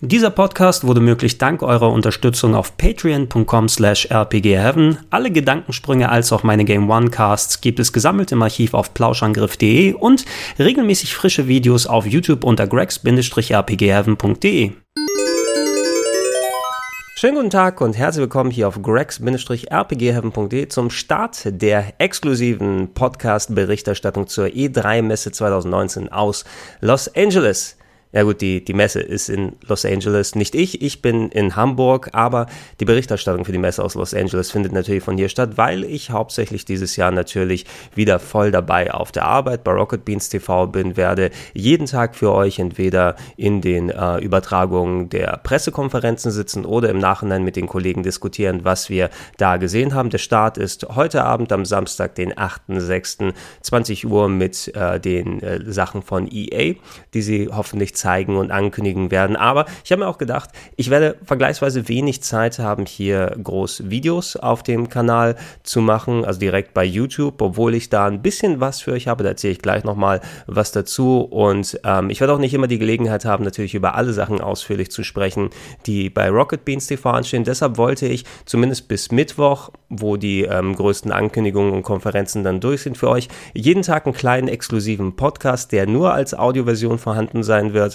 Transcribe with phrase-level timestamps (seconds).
[0.00, 4.98] Dieser Podcast wurde möglich dank eurer Unterstützung auf patreon.com slash rpgheaven.
[5.10, 9.94] Alle Gedankensprünge als auch meine Game One Casts gibt es gesammelt im Archiv auf plauschangriff.de
[9.94, 10.24] und
[10.56, 14.70] regelmäßig frische Videos auf YouTube unter gregs-rpgheaven.de.
[17.16, 24.46] Schönen guten Tag und herzlich willkommen hier auf gregs-rpgheaven.de zum Start der exklusiven Podcast-Berichterstattung zur
[24.46, 26.44] E3-Messe 2019 aus
[26.80, 27.77] Los Angeles.
[28.10, 32.08] Ja gut, die, die Messe ist in Los Angeles, nicht ich, ich bin in Hamburg,
[32.12, 32.46] aber
[32.80, 36.10] die Berichterstattung für die Messe aus Los Angeles findet natürlich von hier statt, weil ich
[36.10, 40.96] hauptsächlich dieses Jahr natürlich wieder voll dabei auf der Arbeit bei Rocket Beans TV bin,
[40.96, 46.98] werde jeden Tag für euch entweder in den äh, Übertragungen der Pressekonferenzen sitzen oder im
[46.98, 50.08] Nachhinein mit den Kollegen diskutieren, was wir da gesehen haben.
[50.08, 55.70] Der Start ist heute Abend am Samstag, den 8.6., 20 Uhr mit äh, den äh,
[55.70, 56.74] Sachen von EA,
[57.12, 59.36] die sie hoffentlich zeigen und ankündigen werden.
[59.36, 64.36] Aber ich habe mir auch gedacht, ich werde vergleichsweise wenig Zeit haben, hier groß Videos
[64.36, 68.80] auf dem Kanal zu machen, also direkt bei YouTube, obwohl ich da ein bisschen was
[68.80, 69.22] für euch habe.
[69.24, 71.20] Da erzähle ich gleich nochmal was dazu.
[71.20, 74.90] Und ähm, ich werde auch nicht immer die Gelegenheit haben, natürlich über alle Sachen ausführlich
[74.90, 75.50] zu sprechen,
[75.86, 77.44] die bei Rocket Beans TV anstehen.
[77.44, 82.82] Deshalb wollte ich zumindest bis Mittwoch, wo die ähm, größten Ankündigungen und Konferenzen dann durch
[82.82, 87.72] sind für euch, jeden Tag einen kleinen exklusiven Podcast, der nur als Audioversion vorhanden sein
[87.72, 87.87] wird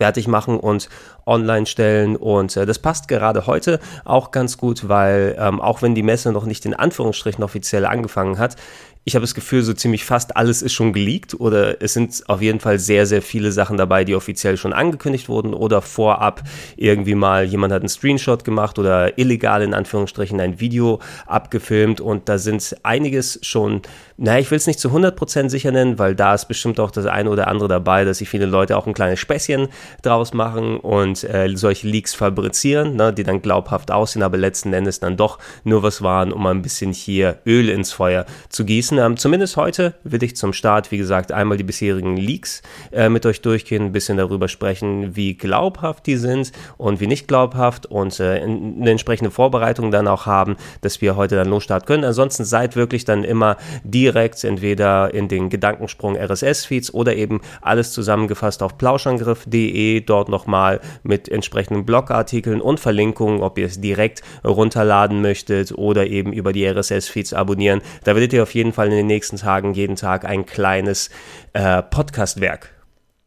[0.00, 0.88] fertig machen und
[1.26, 2.16] online stellen.
[2.16, 6.32] Und äh, das passt gerade heute auch ganz gut, weil ähm, auch wenn die Messe
[6.32, 8.56] noch nicht in Anführungsstrichen offiziell angefangen hat,
[9.04, 12.42] ich habe das Gefühl, so ziemlich fast alles ist schon geleakt oder es sind auf
[12.42, 16.42] jeden Fall sehr, sehr viele Sachen dabei, die offiziell schon angekündigt wurden oder vorab
[16.76, 22.28] irgendwie mal jemand hat einen Screenshot gemacht oder illegal in Anführungsstrichen ein Video abgefilmt und
[22.28, 23.80] da sind einiges schon,
[24.18, 27.06] naja, ich will es nicht zu 100% sicher nennen, weil da ist bestimmt auch das
[27.06, 29.68] eine oder andere dabei, dass sich viele Leute auch ein kleines Späßchen
[30.02, 35.00] draus machen und äh, solche Leaks fabrizieren, ne, die dann glaubhaft aussehen, aber letzten Endes
[35.00, 38.98] dann doch nur was waren, um ein bisschen hier Öl ins Feuer zu gießen.
[38.98, 42.62] Ähm, zumindest heute will ich zum Start, wie gesagt, einmal die bisherigen Leaks
[42.92, 47.28] äh, mit euch durchgehen, ein bisschen darüber sprechen, wie glaubhaft die sind und wie nicht
[47.28, 52.04] glaubhaft und äh, eine entsprechende Vorbereitung dann auch haben, dass wir heute dann losstarten können.
[52.04, 58.62] Ansonsten seid wirklich dann immer direkt entweder in den Gedankensprung RSS-Feeds oder eben alles zusammengefasst
[58.62, 65.72] auf plauschangriff.de, dort nochmal mit entsprechenden Blogartikeln und Verlinkungen, ob ihr es direkt runterladen möchtet
[65.72, 67.82] oder eben über die RSS-Feeds abonnieren.
[68.04, 71.10] Da werdet ihr auf jeden Fall in den nächsten Tagen jeden Tag ein kleines
[71.52, 72.79] äh, Podcastwerk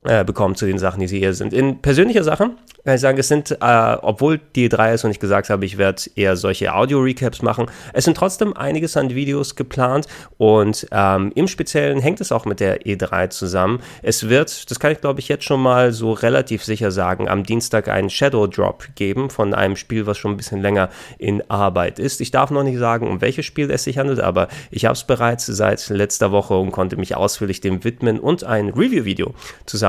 [0.06, 1.54] äh, bekommen zu den Sachen, die sie hier sind.
[1.54, 2.52] In persönlicher Sache
[2.84, 5.78] kann ich sagen, es sind, äh, obwohl die drei ist und ich gesagt habe, ich
[5.78, 11.48] werde eher solche Audio-Recaps machen, es sind trotzdem einiges an Videos geplant und ähm, im
[11.48, 13.80] Speziellen hängt es auch mit der E3 zusammen.
[14.02, 17.44] Es wird, das kann ich glaube ich jetzt schon mal so relativ sicher sagen, am
[17.44, 22.00] Dienstag einen Shadow Drop geben von einem Spiel, was schon ein bisschen länger in Arbeit
[22.00, 22.20] ist.
[22.20, 25.06] Ich darf noch nicht sagen, um welches Spiel es sich handelt, aber ich habe es
[25.06, 29.34] bereits seit letzter Woche und konnte mich ausführlich dem widmen und ein Review-Video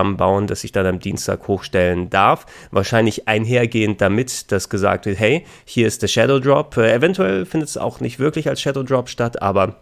[0.04, 2.46] zusammenbauen, das ich dann am Dienstag hochstellen darf.
[2.70, 6.76] Wahrscheinlich einhergehend damit, dass gesagt wird, hey, hier ist der Shadow Drop.
[6.76, 9.76] Äh, eventuell findet es auch nicht wirklich als Shadow Drop statt, aber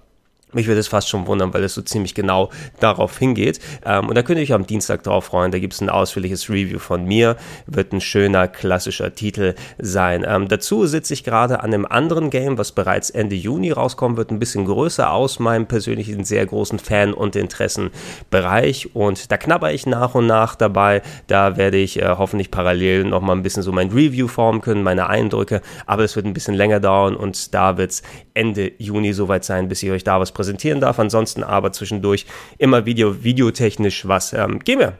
[0.55, 3.61] mich würde es fast schon wundern, weil es so ziemlich genau darauf hingeht.
[3.85, 5.51] Ähm, und da könnt ihr euch am Dienstag drauf freuen.
[5.51, 7.37] Da gibt es ein ausführliches Review von mir.
[7.67, 10.25] Wird ein schöner, klassischer Titel sein.
[10.27, 14.31] Ähm, dazu sitze ich gerade an einem anderen Game, was bereits Ende Juni rauskommen wird.
[14.31, 18.95] Ein bisschen größer aus meinem persönlichen sehr großen Fan- und Interessenbereich.
[18.95, 21.03] Und da knabber ich nach und nach dabei.
[21.27, 25.09] Da werde ich äh, hoffentlich parallel nochmal ein bisschen so mein Review formen können, meine
[25.09, 25.62] Eindrücke.
[25.87, 28.03] Aber es wird ein bisschen länger dauern und da wird es
[28.35, 30.99] Ende Juni soweit sein, bis ich euch da was präsentiere präsentieren darf.
[30.99, 32.27] Ansonsten aber zwischendurch
[32.59, 34.33] immer Video, videotechnisch was.
[34.33, 34.95] Ähm, gehen wir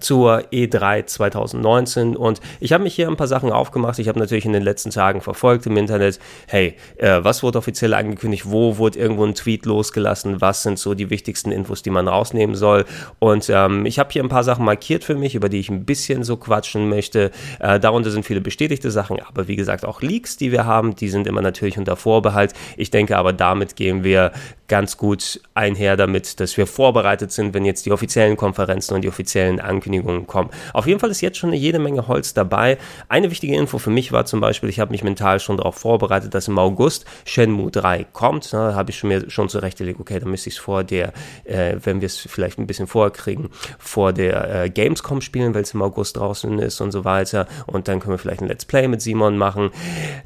[0.00, 3.98] zur E3 2019 und ich habe mich hier ein paar Sachen aufgemacht.
[3.98, 7.94] Ich habe natürlich in den letzten Tagen verfolgt im Internet, hey, äh, was wurde offiziell
[7.94, 12.08] angekündigt, wo wurde irgendwo ein Tweet losgelassen, was sind so die wichtigsten Infos, die man
[12.08, 12.84] rausnehmen soll
[13.18, 15.84] und ähm, ich habe hier ein paar Sachen markiert für mich, über die ich ein
[15.84, 17.30] bisschen so quatschen möchte.
[17.60, 21.08] Äh, darunter sind viele bestätigte Sachen, aber wie gesagt auch Leaks, die wir haben, die
[21.08, 22.52] sind immer natürlich unter Vorbehalt.
[22.76, 24.32] Ich denke aber damit gehen wir
[24.68, 29.08] ganz gut einher damit, dass wir vorbereitet sind, wenn jetzt die offiziellen Konferenzen und die
[29.08, 29.81] offiziellen Ankündigungen
[30.26, 30.50] kommen.
[30.72, 32.78] Auf jeden Fall ist jetzt schon jede Menge Holz dabei.
[33.08, 36.34] Eine wichtige Info für mich war zum Beispiel, ich habe mich mental schon darauf vorbereitet,
[36.34, 38.52] dass im August Shenmue 3 kommt.
[38.52, 41.12] Da habe ich mir schon zurechtgelegt, okay, dann müsste ich es vor der,
[41.44, 45.62] äh, wenn wir es vielleicht ein bisschen vorher kriegen, vor der äh, Gamescom spielen, weil
[45.62, 47.46] es im August draußen ist und so weiter.
[47.66, 49.70] Und dann können wir vielleicht ein Let's Play mit Simon machen.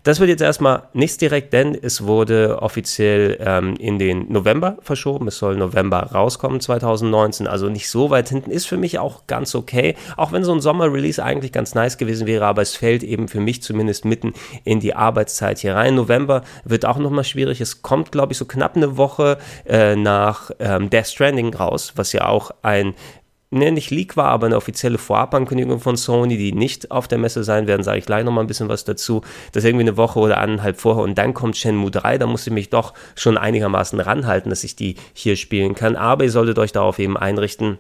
[0.03, 5.29] Das wird jetzt erstmal nichts direkt, denn es wurde offiziell ähm, in den November verschoben.
[5.29, 8.51] Es soll November rauskommen 2019, also nicht so weit hinten.
[8.51, 9.95] Ist für mich auch ganz ganz okay.
[10.17, 13.41] Auch wenn so ein Sommer-Release eigentlich ganz nice gewesen wäre, aber es fällt eben für
[13.41, 14.33] mich zumindest mitten
[14.65, 15.95] in die Arbeitszeit hier rein.
[15.95, 17.61] November wird auch nochmal schwierig.
[17.61, 22.13] Es kommt, glaube ich, so knapp eine Woche äh, nach ähm, Death Stranding raus, was
[22.13, 22.95] ja auch ein
[23.51, 27.45] ne, nicht Leak war, aber eine offizielle Vorabankündigung von Sony, die nicht auf der Messe
[27.45, 29.23] sein werden, sage ich gleich nochmal ein bisschen was dazu.
[29.53, 32.53] Das irgendwie eine Woche oder anderthalb vorher und dann kommt Shenmue 3, da muss ich
[32.53, 35.95] mich doch schon einigermaßen ranhalten, dass ich die hier spielen kann.
[35.95, 37.79] Aber ihr solltet euch darauf eben einrichten,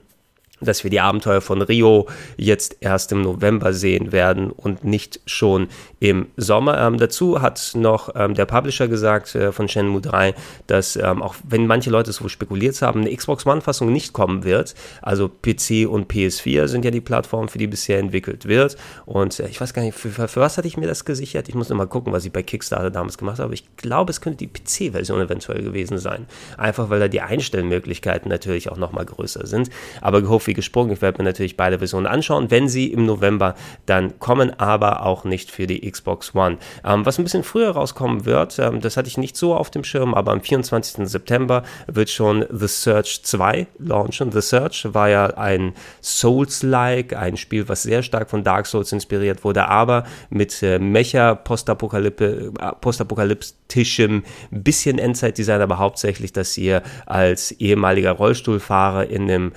[0.60, 2.06] dass wir die Abenteuer von Rio
[2.36, 5.68] jetzt erst im November sehen werden und nicht schon
[6.00, 6.78] im Sommer.
[6.80, 10.34] Ähm, dazu hat noch ähm, der Publisher gesagt äh, von Shenmue 3,
[10.66, 14.74] dass ähm, auch wenn manche Leute so spekuliert haben, eine Xbox One-Fassung nicht kommen wird.
[15.02, 18.76] Also PC und PS4 sind ja die Plattformen, für die bisher entwickelt wird.
[19.04, 21.48] Und äh, ich weiß gar nicht, für, für, was hatte ich mir das gesichert?
[21.48, 23.52] Ich muss noch mal gucken, was ich bei Kickstarter damals gemacht habe.
[23.52, 26.26] Ich glaube, es könnte die PC-Version eventuell gewesen sein.
[26.56, 29.70] Einfach weil da die Einstellmöglichkeiten natürlich auch noch mal größer sind.
[30.00, 30.92] Aber gehofft wie gesprungen.
[30.92, 33.54] Ich werde mir natürlich beide Versionen anschauen, wenn sie im November
[33.86, 36.58] dann kommen, aber auch nicht für die Xbox One.
[36.84, 39.84] Ähm, was ein bisschen früher rauskommen wird, ähm, das hatte ich nicht so auf dem
[39.84, 41.08] Schirm, aber am 24.
[41.08, 44.32] September wird schon The Search 2 launchen.
[44.32, 49.44] The Search war ja ein Souls-like, ein Spiel, was sehr stark von Dark Souls inspiriert
[49.44, 58.12] wurde, aber mit äh, Mecha, äh, postapokalyptischem bisschen Endzeitdesign, aber hauptsächlich, dass ihr als ehemaliger
[58.12, 59.52] Rollstuhlfahrer in einem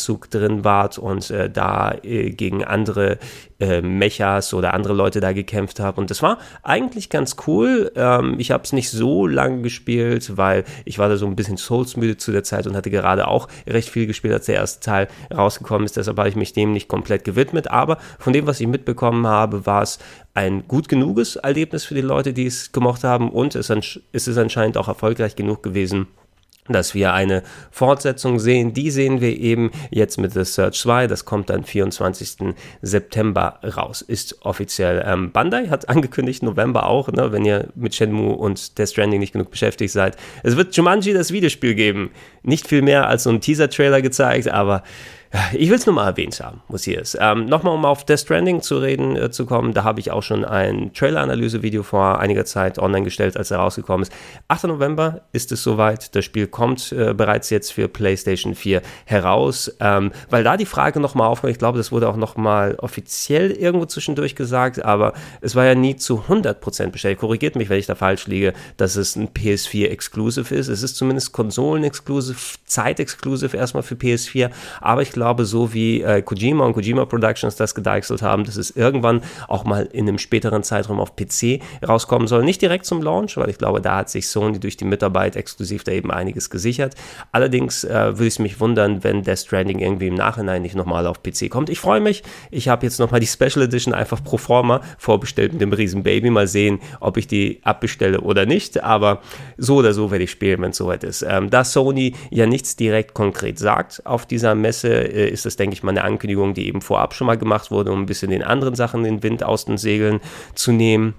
[0.00, 3.18] Roboteranzug drin wart und äh, da äh, gegen andere
[3.58, 5.98] äh, Mechas oder andere Leute da gekämpft habt.
[5.98, 7.92] Und das war eigentlich ganz cool.
[7.94, 11.56] Ähm, ich habe es nicht so lange gespielt, weil ich war da so ein bisschen
[11.56, 15.08] Souls-müde zu der Zeit und hatte gerade auch recht viel gespielt, als der erste Teil
[15.34, 15.96] rausgekommen ist.
[15.96, 17.70] Deshalb habe ich mich dem nicht komplett gewidmet.
[17.70, 19.98] Aber von dem, was ich mitbekommen habe, war es
[20.34, 23.68] ein gut genuges Erlebnis für die Leute, die es gemocht haben und es
[24.12, 26.06] ist anscheinend auch erfolgreich genug gewesen,
[26.68, 28.72] dass wir eine Fortsetzung sehen.
[28.72, 31.06] Die sehen wir eben jetzt mit The Search 2.
[31.06, 32.54] Das kommt dann 24.
[32.82, 34.02] September raus.
[34.02, 35.02] Ist offiziell.
[35.06, 39.32] Ähm, Bandai hat angekündigt, November auch, ne, wenn ihr mit Shenmue und Death Stranding nicht
[39.32, 40.16] genug beschäftigt seid.
[40.42, 42.10] Es wird Jumanji das Videospiel geben.
[42.42, 44.82] Nicht viel mehr als so ein Teaser-Trailer gezeigt, aber
[45.52, 47.16] ich will es nur mal erwähnt haben, muss hier ist.
[47.20, 50.24] Ähm, Nochmal, um auf Death Stranding zu reden äh, zu kommen, da habe ich auch
[50.24, 54.12] schon ein Trailer-Analyse-Video vor einiger Zeit online gestellt, als er rausgekommen ist.
[54.48, 54.64] 8.
[54.64, 56.16] November ist es soweit.
[56.16, 59.72] Das Spiel kommt äh, bereits jetzt für PlayStation 4 heraus.
[59.78, 63.86] Ähm, weil da die Frage nochmal aufkommt, ich glaube, das wurde auch nochmal offiziell irgendwo
[63.86, 67.18] zwischendurch gesagt, aber es war ja nie zu 100% bestellt.
[67.18, 70.66] Korrigiert mich, wenn ich da falsch liege, dass es ein PS4-Exclusive ist.
[70.66, 74.50] Es ist zumindest Konsolen-Exclusive, Zeit-Exclusive erstmal für PS4,
[74.80, 78.56] aber ich glaube, glaube, so wie äh, Kojima und Kojima Productions das gedeichselt haben, dass
[78.56, 82.42] es irgendwann auch mal in einem späteren Zeitraum auf PC rauskommen soll.
[82.42, 85.84] Nicht direkt zum Launch, weil ich glaube, da hat sich Sony durch die Mitarbeit exklusiv
[85.84, 86.94] da eben einiges gesichert.
[87.32, 91.22] Allerdings äh, würde es mich wundern, wenn Death Stranding irgendwie im Nachhinein nicht nochmal auf
[91.22, 91.68] PC kommt.
[91.68, 92.22] Ich freue mich.
[92.50, 96.30] Ich habe jetzt nochmal die Special Edition einfach pro forma vorbestellt mit dem riesen Baby.
[96.30, 98.82] Mal sehen, ob ich die abbestelle oder nicht.
[98.82, 99.20] Aber
[99.58, 101.26] so oder so werde ich spielen, wenn es soweit ist.
[101.28, 105.74] Ähm, da Sony ja nichts direkt konkret sagt auf dieser Messe, äh, ist das, denke
[105.74, 108.42] ich mal, eine Ankündigung, die eben vorab schon mal gemacht wurde, um ein bisschen den
[108.42, 110.20] anderen Sachen den Wind aus den Segeln
[110.54, 111.14] zu nehmen.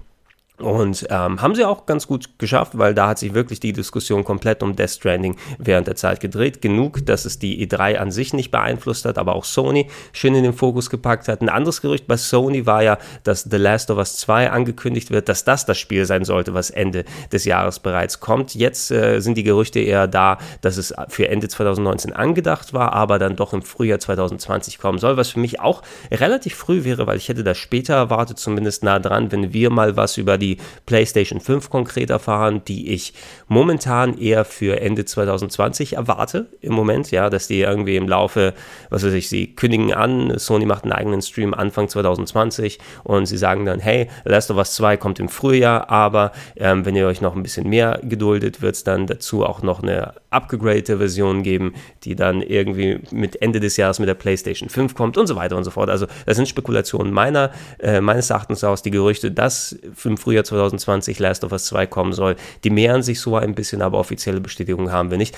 [0.62, 4.24] Und ähm, haben sie auch ganz gut geschafft, weil da hat sich wirklich die Diskussion
[4.24, 6.62] komplett um Death Stranding während der Zeit gedreht.
[6.62, 10.44] Genug, dass es die E3 an sich nicht beeinflusst hat, aber auch Sony schön in
[10.44, 11.40] den Fokus gepackt hat.
[11.40, 15.28] Ein anderes Gerücht bei Sony war ja, dass The Last of Us 2 angekündigt wird,
[15.28, 18.54] dass das das Spiel sein sollte, was Ende des Jahres bereits kommt.
[18.54, 23.18] Jetzt äh, sind die Gerüchte eher da, dass es für Ende 2019 angedacht war, aber
[23.18, 27.16] dann doch im Frühjahr 2020 kommen soll, was für mich auch relativ früh wäre, weil
[27.16, 30.51] ich hätte das später erwartet, zumindest nah dran, wenn wir mal was über die
[30.86, 33.14] PlayStation 5 konkret erfahren, die ich
[33.48, 38.54] momentan eher für Ende 2020 erwarte im Moment, ja, dass die irgendwie im Laufe,
[38.90, 43.36] was weiß ich, sie kündigen an, Sony macht einen eigenen Stream Anfang 2020 und sie
[43.36, 47.20] sagen dann, hey, Last of Us 2 kommt im Frühjahr, aber ähm, wenn ihr euch
[47.20, 51.74] noch ein bisschen mehr geduldet, wird es dann dazu auch noch eine abgegradete Version geben,
[52.04, 55.56] die dann irgendwie mit Ende des Jahres mit der PlayStation 5 kommt und so weiter
[55.56, 55.90] und so fort.
[55.90, 60.68] Also das sind Spekulationen meiner, äh, meines Erachtens aus, die Gerüchte, dass im Frühjahr Frühjahr
[60.68, 62.36] 2020 Last of Us 2 kommen soll.
[62.64, 65.36] Die mehren sich so ein bisschen, aber offizielle Bestätigung haben wir nicht.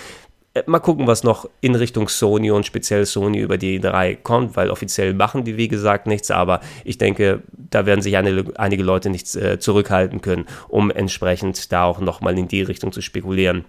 [0.55, 4.57] Äh, mal gucken, was noch in Richtung Sony und speziell Sony über die drei kommt,
[4.57, 8.83] weil offiziell machen die, wie gesagt, nichts, aber ich denke, da werden sich eine, einige
[8.83, 13.65] Leute nicht äh, zurückhalten können, um entsprechend da auch nochmal in die Richtung zu spekulieren.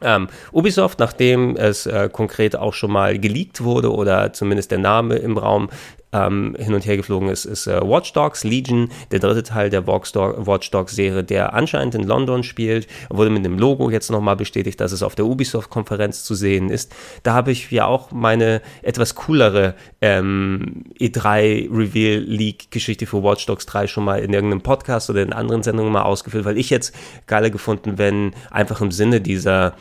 [0.00, 5.16] Ähm, Ubisoft, nachdem es äh, konkret auch schon mal geleakt wurde oder zumindest der Name
[5.16, 5.68] im Raum
[6.12, 9.86] ähm, hin und her geflogen ist, ist äh, Watch Dogs Legion, der dritte Teil der
[9.86, 14.80] Watch Dogs Serie, der anscheinend in London spielt, wurde mit dem Logo jetzt nochmal bestätigt,
[14.80, 16.94] dass es auf der Ubisoft-Konferenz zu sehen ist.
[17.22, 23.46] Da habe ich ja auch meine etwas coolere ähm, E3 Reveal League Geschichte für Watch
[23.46, 26.70] Dogs 3 schon mal in irgendeinem Podcast oder in anderen Sendungen mal ausgeführt, weil ich
[26.70, 26.94] jetzt
[27.26, 29.74] geiler gefunden, wenn einfach im Sinne dieser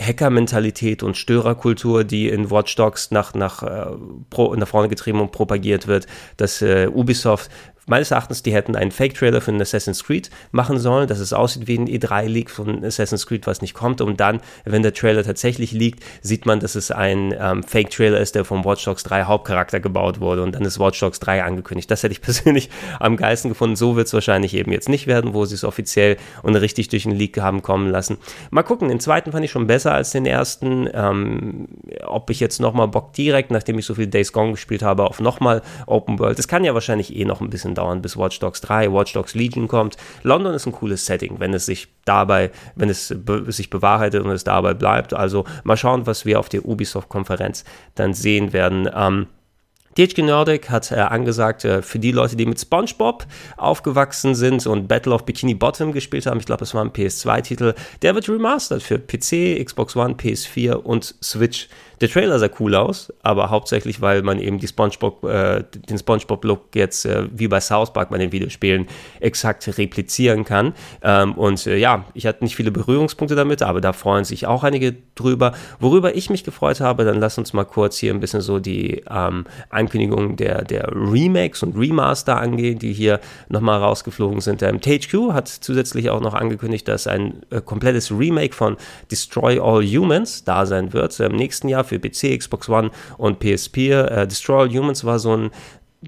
[0.00, 3.96] Hacker-Mentalität und Störerkultur, die in Watch Dogs nach, nach, äh,
[4.30, 6.06] pro, nach vorne getrieben und propagiert wird,
[6.36, 7.50] dass äh, Ubisoft
[7.86, 11.66] meines Erachtens, die hätten einen Fake-Trailer für einen Assassin's Creed machen sollen, dass es aussieht
[11.66, 14.00] wie ein E3-Leak von Assassin's Creed, was nicht kommt.
[14.00, 18.34] Und dann, wenn der Trailer tatsächlich liegt, sieht man, dass es ein ähm, Fake-Trailer ist,
[18.34, 20.42] der vom Watch Dogs 3 Hauptcharakter gebaut wurde.
[20.42, 21.90] Und dann ist Watch Dogs 3 angekündigt.
[21.90, 22.70] Das hätte ich persönlich
[23.00, 23.76] am geilsten gefunden.
[23.76, 27.06] So wird es wahrscheinlich eben jetzt nicht werden, wo sie es offiziell und richtig durch
[27.06, 28.18] einen Leak haben kommen lassen.
[28.50, 30.88] Mal gucken, den zweiten fand ich schon besser als den ersten.
[30.92, 31.68] Ähm,
[32.06, 35.20] ob ich jetzt nochmal Bock direkt, nachdem ich so viel Days Gone gespielt habe, auf
[35.20, 36.38] nochmal Open World.
[36.38, 39.34] Das kann ja wahrscheinlich eh noch ein bisschen dauern, bis Watch Dogs 3, Watch Dogs
[39.34, 39.96] Legion kommt.
[40.22, 44.30] London ist ein cooles Setting, wenn es sich dabei, wenn es be sich bewahrheitet und
[44.30, 45.14] es dabei bleibt.
[45.14, 47.64] Also mal schauen, was wir auf der Ubisoft-Konferenz
[47.94, 48.88] dann sehen werden.
[48.94, 49.26] Ähm,
[49.94, 53.26] THQ Nordic hat äh, angesagt, äh, für die Leute, die mit SpongeBob
[53.58, 57.74] aufgewachsen sind und Battle of Bikini Bottom gespielt haben, ich glaube, es war ein PS2-Titel,
[58.00, 61.68] der wird remastered für PC, Xbox One, PS4 und Switch.
[62.02, 66.74] Der Trailer sah cool aus, aber hauptsächlich, weil man eben die SpongeBob, äh, den SpongeBob-Look
[66.74, 68.88] jetzt äh, wie bei South Park bei den Videospielen
[69.20, 70.74] exakt replizieren kann.
[71.02, 74.64] Ähm, und äh, ja, ich hatte nicht viele Berührungspunkte damit, aber da freuen sich auch
[74.64, 75.52] einige drüber.
[75.78, 79.04] Worüber ich mich gefreut habe, dann lass uns mal kurz hier ein bisschen so die
[79.08, 84.60] ähm, Ankündigungen der, der Remakes und Remaster angehen, die hier nochmal rausgeflogen sind.
[84.64, 88.76] Ähm, THQ hat zusätzlich auch noch angekündigt, dass ein äh, komplettes Remake von
[89.08, 91.20] Destroy All Humans da sein wird.
[91.20, 93.90] Im nächsten Jahr für PC, Xbox One und PSP.
[93.90, 95.50] Äh, Destroy All Humans war so ein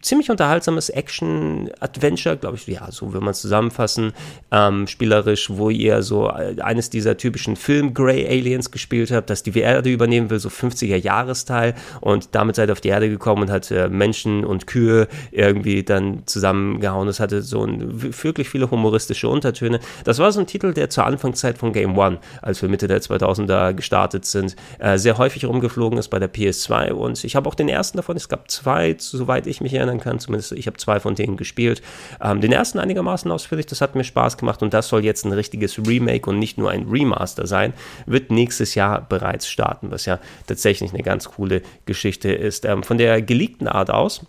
[0.03, 4.13] ziemlich unterhaltsames Action-Adventure, glaube ich, ja, so will man es zusammenfassen,
[4.51, 9.91] ähm, spielerisch, wo ihr so äh, eines dieser typischen Film-Grey-Aliens gespielt habt, das die Erde
[9.91, 13.89] übernehmen will, so 50er-Jahresteil und damit seid ihr auf die Erde gekommen und hat äh,
[13.89, 17.09] Menschen und Kühe irgendwie dann zusammengehauen.
[17.09, 17.83] Es hatte so ein,
[18.23, 19.81] wirklich viele humoristische Untertöne.
[20.05, 23.01] Das war so ein Titel, der zur Anfangszeit von Game One, als wir Mitte der
[23.01, 27.55] 2000er gestartet sind, äh, sehr häufig rumgeflogen ist bei der PS2 und ich habe auch
[27.55, 30.19] den ersten davon, es gab zwei, soweit ich mich erinnere, erinnern kann.
[30.19, 31.83] Zumindest ich habe zwei von denen gespielt.
[32.23, 35.33] Ähm, den ersten einigermaßen ausführlich, das hat mir Spaß gemacht und das soll jetzt ein
[35.33, 37.73] richtiges Remake und nicht nur ein Remaster sein.
[38.07, 42.64] Wird nächstes Jahr bereits starten, was ja tatsächlich eine ganz coole Geschichte ist.
[42.64, 44.26] Ähm, von der geleakten Art aus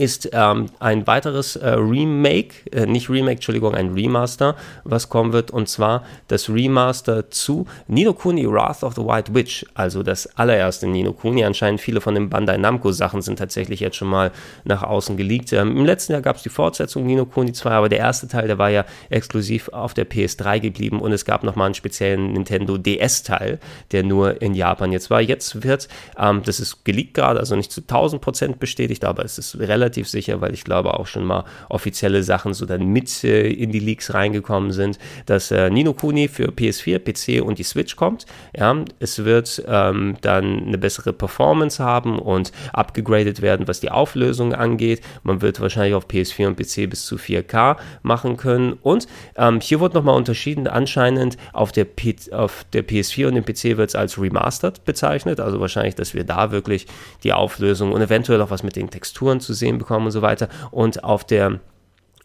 [0.00, 5.50] ist ähm, ein weiteres äh, Remake, äh, nicht Remake, Entschuldigung, ein Remaster, was kommen wird,
[5.50, 10.86] und zwar das Remaster zu Nino Kuni Wrath of the White Witch, also das allererste
[10.86, 11.44] Nino Kuni.
[11.44, 14.30] Anscheinend viele von den Bandai Namco Sachen sind tatsächlich jetzt schon mal
[14.64, 15.52] nach außen geleakt.
[15.52, 18.46] Ähm, Im letzten Jahr gab es die Fortsetzung Nino Kuni 2, aber der erste Teil,
[18.46, 22.78] der war ja exklusiv auf der PS3 geblieben und es gab nochmal einen speziellen Nintendo
[22.78, 23.58] DS-Teil,
[23.92, 25.20] der nur in Japan jetzt war.
[25.20, 25.88] Jetzt wird,
[26.18, 30.08] ähm, das ist geleakt gerade, also nicht zu 1000% bestätigt, aber es ist relativ relativ
[30.08, 33.80] sicher, weil ich glaube auch schon mal offizielle Sachen so dann mit äh, in die
[33.80, 38.26] Leaks reingekommen sind, dass äh, Nino Kuni für PS4, PC und die Switch kommt.
[38.56, 44.54] Ja, es wird ähm, dann eine bessere Performance haben und abgegradet werden, was die Auflösung
[44.54, 45.00] angeht.
[45.24, 48.74] Man wird wahrscheinlich auf PS4 und PC bis zu 4K machen können.
[48.74, 50.68] Und ähm, hier wird nochmal unterschieden.
[50.68, 55.40] Anscheinend auf der, P auf der PS4 und dem PC wird es als Remastered bezeichnet.
[55.40, 56.86] Also wahrscheinlich, dass wir da wirklich
[57.24, 60.48] die Auflösung und eventuell auch was mit den Texturen zu sehen bekommen und so weiter.
[60.70, 61.58] Und auf der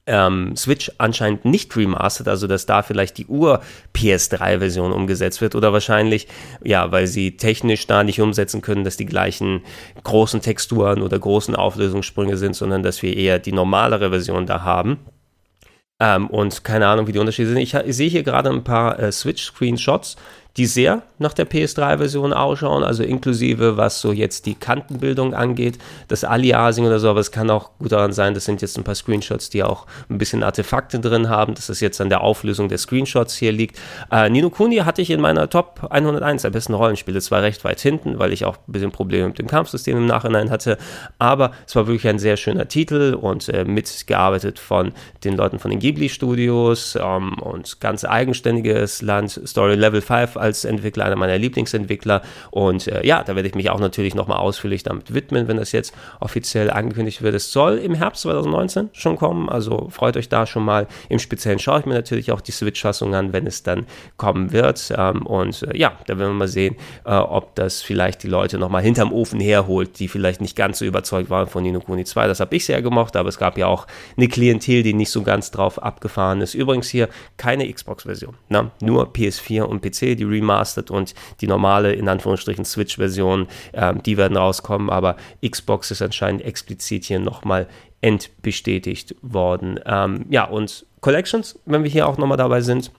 [0.07, 6.27] ähm, Switch anscheinend nicht remastered, also dass da vielleicht die Ur-PS3-Version umgesetzt wird oder wahrscheinlich,
[6.63, 9.62] ja, weil sie technisch da nicht umsetzen können, dass die gleichen
[10.03, 15.00] großen Texturen oder großen Auflösungssprünge sind, sondern dass wir eher die normalere Version da haben.
[16.00, 17.57] Ähm, und keine Ahnung, wie die Unterschiede sind.
[17.57, 20.17] Ich, ich sehe hier gerade ein paar äh, Switch-Screenshots
[20.57, 26.24] die sehr nach der PS3-Version ausschauen, also inklusive, was so jetzt die Kantenbildung angeht, das
[26.24, 28.95] Aliasing oder so, aber es kann auch gut daran sein, das sind jetzt ein paar
[28.95, 32.77] Screenshots, die auch ein bisschen Artefakte drin haben, dass es jetzt an der Auflösung der
[32.77, 33.79] Screenshots hier liegt.
[34.12, 37.81] Äh, Nino Kuni hatte ich in meiner Top 101 der besten Rollenspiele, zwar recht weit
[37.81, 40.77] hinten, weil ich auch ein bisschen Probleme mit dem Kampfsystem im Nachhinein hatte,
[41.19, 44.93] aber es war wirklich ein sehr schöner Titel und äh, mitgearbeitet von
[45.25, 50.65] den Leuten von den Ghibli Studios ähm, und ganz eigenständiges Land, Story Level 5 als
[50.65, 52.21] Entwickler, einer meiner Lieblingsentwickler.
[52.51, 55.71] Und äh, ja, da werde ich mich auch natürlich nochmal ausführlich damit widmen, wenn das
[55.71, 57.35] jetzt offiziell angekündigt wird.
[57.35, 60.87] Es soll im Herbst 2019 schon kommen, also freut euch da schon mal.
[61.09, 63.85] Im Speziellen schaue ich mir natürlich auch die Switch-Fassung an, wenn es dann
[64.17, 64.93] kommen wird.
[64.95, 66.75] Ähm, und äh, ja, da werden wir mal sehen,
[67.05, 70.85] äh, ob das vielleicht die Leute nochmal hinterm Ofen herholt, die vielleicht nicht ganz so
[70.85, 72.27] überzeugt waren von Nino Kuni 2.
[72.27, 75.23] Das habe ich sehr gemocht, aber es gab ja auch eine Klientel, die nicht so
[75.23, 76.53] ganz drauf abgefahren ist.
[76.53, 78.71] Übrigens hier keine Xbox-Version, ne?
[78.81, 84.37] nur PS4 und PC, die remastered und die normale, in Anführungsstrichen, Switch-Version, ähm, die werden
[84.37, 85.15] rauskommen, aber
[85.47, 87.67] Xbox ist anscheinend explizit hier nochmal
[88.01, 89.79] entbestätigt worden.
[89.85, 92.91] Ähm, ja, und Collections, wenn wir hier auch nochmal dabei sind,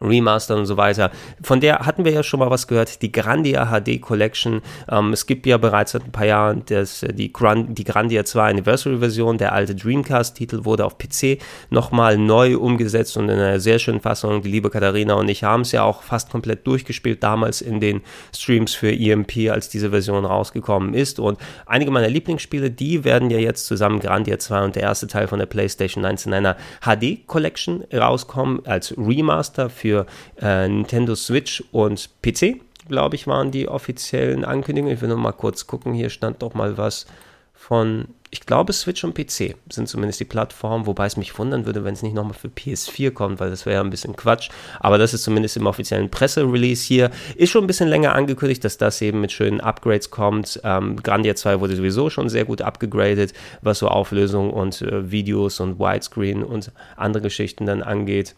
[0.00, 1.10] Remaster und so weiter.
[1.42, 4.62] Von der hatten wir ja schon mal was gehört, die Grandia HD Collection.
[4.90, 8.24] Ähm, es gibt ja bereits seit ein paar Jahren das, äh, die, Grand, die Grandia
[8.24, 9.38] 2 Anniversary Version.
[9.38, 11.38] Der alte Dreamcast-Titel wurde auf PC
[11.68, 14.42] nochmal neu umgesetzt und in einer sehr schönen Fassung.
[14.42, 18.00] Die liebe Katharina und ich haben es ja auch fast komplett durchgespielt, damals in den
[18.34, 21.20] Streams für EMP, als diese Version rausgekommen ist.
[21.20, 25.28] Und einige meiner Lieblingsspiele, die werden ja jetzt zusammen Grandia 2 und der erste Teil
[25.28, 30.06] von der PlayStation 1 in einer HD Collection rauskommen, als Remaster für für
[30.40, 34.94] äh, Nintendo Switch und PC, glaube ich, waren die offiziellen Ankündigungen.
[34.94, 35.94] Ich will noch mal kurz gucken.
[35.94, 37.06] Hier stand doch mal was
[37.54, 41.84] von, ich glaube, Switch und PC sind zumindest die Plattformen, wobei es mich wundern würde,
[41.84, 44.48] wenn es nicht nochmal für PS4 kommt, weil das wäre ja ein bisschen Quatsch.
[44.78, 47.10] Aber das ist zumindest im offiziellen Presserelease hier.
[47.34, 50.60] Ist schon ein bisschen länger angekündigt, dass das eben mit schönen Upgrades kommt.
[50.62, 55.58] Ähm, Grandia 2 wurde sowieso schon sehr gut abgegradet, was so Auflösung und äh, Videos
[55.58, 58.36] und Widescreen und andere Geschichten dann angeht.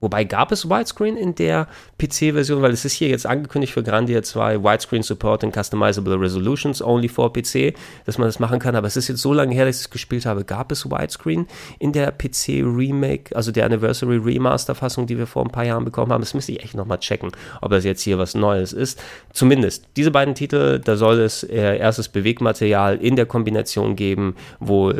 [0.00, 4.22] Wobei gab es Widescreen in der PC-Version, weil es ist hier jetzt angekündigt für Grandia
[4.22, 7.74] 2 Widescreen Support and Customizable Resolutions only for PC,
[8.04, 8.76] dass man das machen kann.
[8.76, 10.44] Aber es ist jetzt so lange her, dass ich es gespielt habe.
[10.44, 11.46] Gab es Widescreen
[11.78, 15.86] in der PC Remake, also der Anniversary Remaster Fassung, die wir vor ein paar Jahren
[15.86, 16.20] bekommen haben?
[16.20, 19.02] Das müsste ich echt nochmal checken, ob das jetzt hier was Neues ist.
[19.32, 24.92] Zumindest diese beiden Titel, da soll es äh, erstes Bewegmaterial in der Kombination geben, wo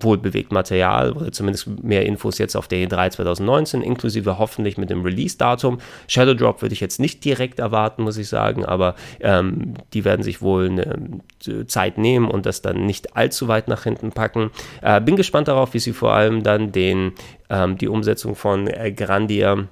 [0.00, 5.02] wohlbewegt Material oder zumindest mehr Infos jetzt auf der E3 2019, inklusive hoffentlich mit dem
[5.02, 5.78] Release-Datum.
[6.06, 10.22] Shadow Drop würde ich jetzt nicht direkt erwarten, muss ich sagen, aber ähm, die werden
[10.22, 14.50] sich wohl eine äh, Zeit nehmen und das dann nicht allzu weit nach hinten packen.
[14.82, 17.12] Äh, bin gespannt darauf, wie sie vor allem dann den,
[17.50, 19.68] ähm, die Umsetzung von äh, Grandia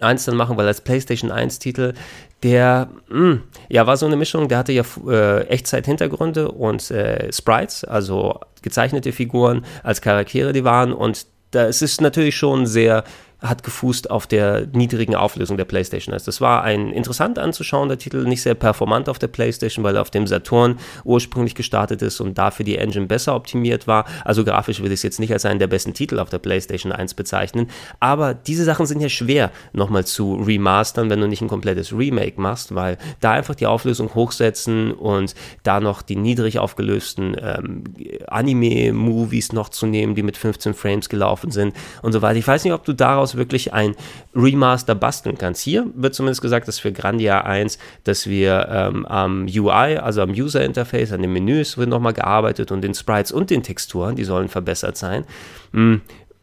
[0.00, 1.94] 1 dann machen, weil als PlayStation 1 Titel
[2.42, 7.30] der mh, hm, ja war so eine Mischung, der hatte ja äh, Echtzeit-Hintergründe und äh,
[7.32, 10.92] Sprites, also gezeichnete Figuren als Charaktere, die waren.
[10.92, 13.04] Und da es ist natürlich schon sehr
[13.42, 16.12] hat gefußt auf der niedrigen Auflösung der PlayStation.
[16.12, 20.02] Also das war ein interessant anzuschauender Titel, nicht sehr performant auf der PlayStation, weil er
[20.02, 24.04] auf dem Saturn ursprünglich gestartet ist und dafür die Engine besser optimiert war.
[24.24, 26.92] Also grafisch würde ich es jetzt nicht als einen der besten Titel auf der PlayStation
[26.92, 27.68] 1 bezeichnen.
[27.98, 32.40] Aber diese Sachen sind ja schwer nochmal zu remastern, wenn du nicht ein komplettes Remake
[32.40, 37.84] machst, weil da einfach die Auflösung hochsetzen und da noch die niedrig aufgelösten ähm,
[38.26, 42.38] Anime-Movies noch zu nehmen, die mit 15 Frames gelaufen sind und so weiter.
[42.38, 43.94] Ich weiß nicht, ob du daraus daraus wirklich ein
[44.34, 45.62] Remaster basteln kannst.
[45.62, 50.30] Hier wird zumindest gesagt, dass für Grandia 1, dass wir ähm, am UI, also am
[50.30, 54.24] User Interface, an den Menüs wird nochmal gearbeitet und den Sprites und den Texturen, die
[54.24, 55.24] sollen verbessert sein.
[55.72, 56.00] Hm,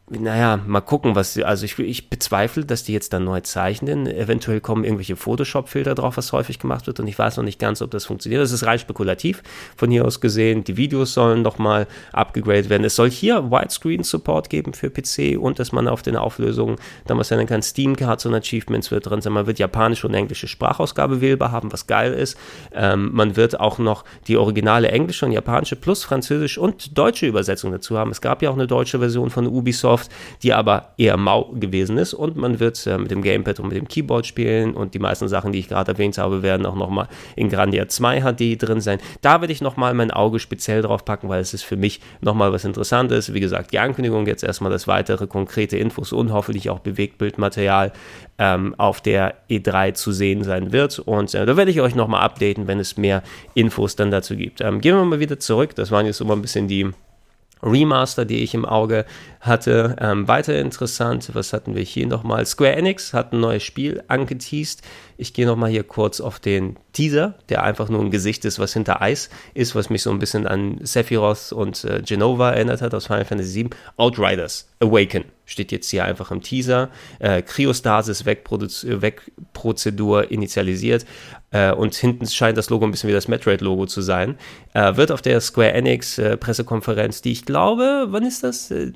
[0.10, 4.08] naja, mal gucken, was, also ich, ich bezweifle, dass die jetzt dann neu zeichnen.
[4.08, 7.82] Eventuell kommen irgendwelche Photoshop-Filter drauf, was häufig gemacht wird und ich weiß noch nicht ganz,
[7.82, 8.42] ob das funktioniert.
[8.42, 9.44] Das ist rein spekulativ
[9.76, 10.64] von hier aus gesehen.
[10.64, 12.86] Die Videos sollen noch mal abgegradet werden.
[12.86, 17.30] Es soll hier Widescreen-Support geben für PC und dass man auf den Auflösungen dann was
[17.30, 17.62] nennen kann.
[17.62, 19.34] Steam-Cards und Achievements wird drin sein.
[19.34, 22.38] Man wird japanische und englische Sprachausgabe wählbar haben, was geil ist.
[22.72, 27.74] Ähm, man wird auch noch die originale englische und japanische plus französische und deutsche Übersetzung
[27.74, 28.12] dazu haben.
[28.12, 30.12] Es gab ja auch eine deutsche Version von Ubisoft Microsoft,
[30.44, 33.78] die aber eher mau gewesen ist und man wird äh, mit dem Gamepad und mit
[33.78, 37.08] dem Keyboard spielen und die meisten Sachen, die ich gerade erwähnt habe, werden auch nochmal
[37.36, 39.00] in Grandia 2 HD drin sein.
[39.22, 42.52] Da werde ich nochmal mein Auge speziell drauf packen, weil es ist für mich nochmal
[42.54, 43.34] was Interessantes.
[43.34, 47.92] Wie gesagt, die Ankündigung jetzt erstmal das weitere konkrete Infos und hoffentlich auch Bewegtbildmaterial
[48.40, 52.22] ähm, auf der E3 zu sehen sein wird und äh, da werde ich euch nochmal
[52.22, 53.24] updaten, wenn es mehr
[53.56, 54.62] Infos dann dazu gibt.
[54.62, 56.92] Ähm, gehen wir mal wieder zurück, das waren jetzt immer ein bisschen die
[57.62, 59.06] Remaster, die ich im Auge
[59.40, 59.96] hatte.
[60.00, 62.46] Ähm, weiter interessant, was hatten wir hier nochmal?
[62.46, 64.82] Square Enix hat ein neues Spiel angeteased.
[65.18, 68.74] Ich gehe nochmal hier kurz auf den Teaser, der einfach nur ein Gesicht ist, was
[68.74, 72.94] hinter Eis ist, was mich so ein bisschen an Sephiroth und äh, Genova erinnert hat
[72.94, 73.72] aus Final Fantasy VII.
[73.98, 76.90] Outriders Awaken steht jetzt hier einfach im Teaser.
[77.20, 81.06] Äh, Cryostasis-Wegprozedur initialisiert.
[81.52, 84.38] Äh, und hinten scheint das Logo ein bisschen wie das Metroid-Logo zu sein.
[84.74, 88.70] Äh, wird auf der Square Enix-Pressekonferenz, äh, die ich glaube, wann ist das?
[88.72, 88.92] Äh,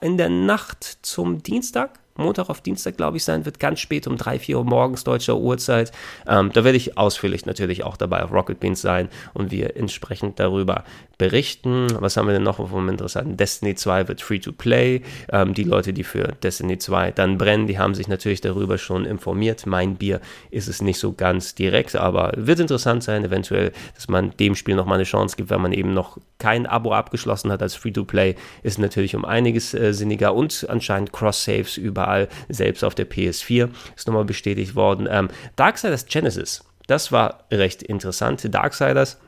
[0.00, 4.16] in der Nacht zum Dienstag Montag auf Dienstag, glaube ich, sein wird, ganz spät um
[4.16, 5.92] 3, 4 Uhr morgens deutscher Uhrzeit.
[6.26, 10.38] Ähm, da werde ich ausführlich natürlich auch dabei auf Rocket Beans sein und wir entsprechend
[10.38, 10.84] darüber
[11.18, 11.88] berichten.
[12.00, 13.36] Was haben wir denn noch vom interessanten?
[13.36, 15.02] Destiny 2 wird free to play.
[15.30, 19.04] Ähm, die Leute, die für Destiny 2 dann brennen, die haben sich natürlich darüber schon
[19.04, 19.66] informiert.
[19.66, 20.20] Mein Bier
[20.50, 24.76] ist es nicht so ganz direkt, aber wird interessant sein, eventuell, dass man dem Spiel
[24.76, 28.04] nochmal eine Chance gibt, wenn man eben noch kein Abo abgeschlossen hat als free to
[28.04, 32.09] play, ist natürlich um einiges äh, sinniger und anscheinend Cross-Saves überall,
[32.48, 35.08] selbst auf der PS4 ist nochmal bestätigt worden.
[35.10, 38.42] Ähm, Darksiders Genesis, das war recht interessant.
[38.52, 39.18] Darksiders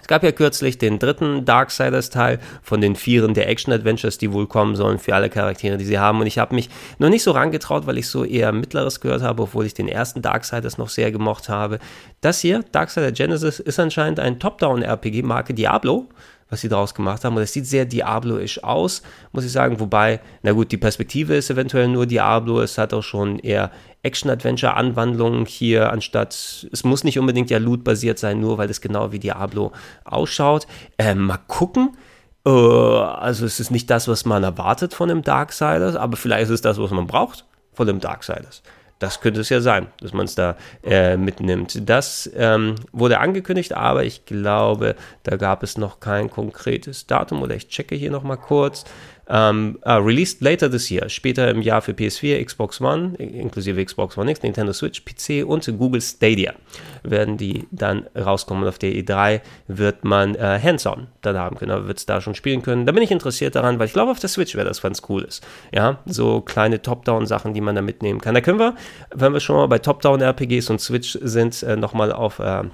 [0.00, 4.76] es gab ja kürzlich den dritten Darksiders-Teil von den vieren der Action-Adventures, die wohl kommen
[4.76, 6.20] sollen für alle Charaktere, die sie haben.
[6.20, 9.42] Und ich habe mich noch nicht so rangetraut, weil ich so eher Mittleres gehört habe,
[9.42, 11.78] obwohl ich den ersten Darksiders noch sehr gemocht habe.
[12.20, 16.08] Das hier, Darksiders Genesis, ist anscheinend ein Top-Down-RPG-Marke Diablo
[16.50, 17.36] was sie daraus gemacht haben.
[17.36, 19.80] Und es sieht sehr Diablo-isch aus, muss ich sagen.
[19.80, 22.60] Wobei, na gut, die Perspektive ist eventuell nur Diablo.
[22.60, 23.70] Es hat auch schon eher
[24.02, 29.18] Action-Adventure-Anwandlungen hier, anstatt, es muss nicht unbedingt ja Loot-basiert sein, nur weil es genau wie
[29.18, 29.72] Diablo
[30.04, 30.66] ausschaut.
[30.98, 31.96] Äh, mal gucken.
[32.46, 36.50] Äh, also es ist nicht das, was man erwartet von einem Darksiders, aber vielleicht ist
[36.50, 38.62] es das, was man braucht von einem Darksiders.
[38.98, 41.88] Das könnte es ja sein, dass man es da äh, mitnimmt.
[41.88, 47.54] Das ähm, wurde angekündigt, aber ich glaube, da gab es noch kein konkretes Datum oder
[47.54, 48.84] ich checke hier nochmal kurz.
[49.28, 54.16] Ähm, uh, released later this year, später im Jahr für PS4, Xbox One, inklusive Xbox
[54.16, 56.54] One X, Nintendo Switch, PC und Google Stadia
[57.02, 58.62] werden die dann rauskommen.
[58.62, 62.34] Und auf der E3 wird man äh, Hands-on dann haben können, wird es da schon
[62.34, 62.86] spielen können.
[62.86, 65.22] Da bin ich interessiert daran, weil ich glaube, auf der Switch wäre das ganz cool
[65.22, 65.46] ist.
[65.72, 68.34] Ja, so kleine Top-Down-Sachen, die man da mitnehmen kann.
[68.34, 68.74] Da können wir,
[69.14, 72.64] wenn wir schon mal bei Top-Down-RPGs und Switch sind, äh, nochmal auf äh,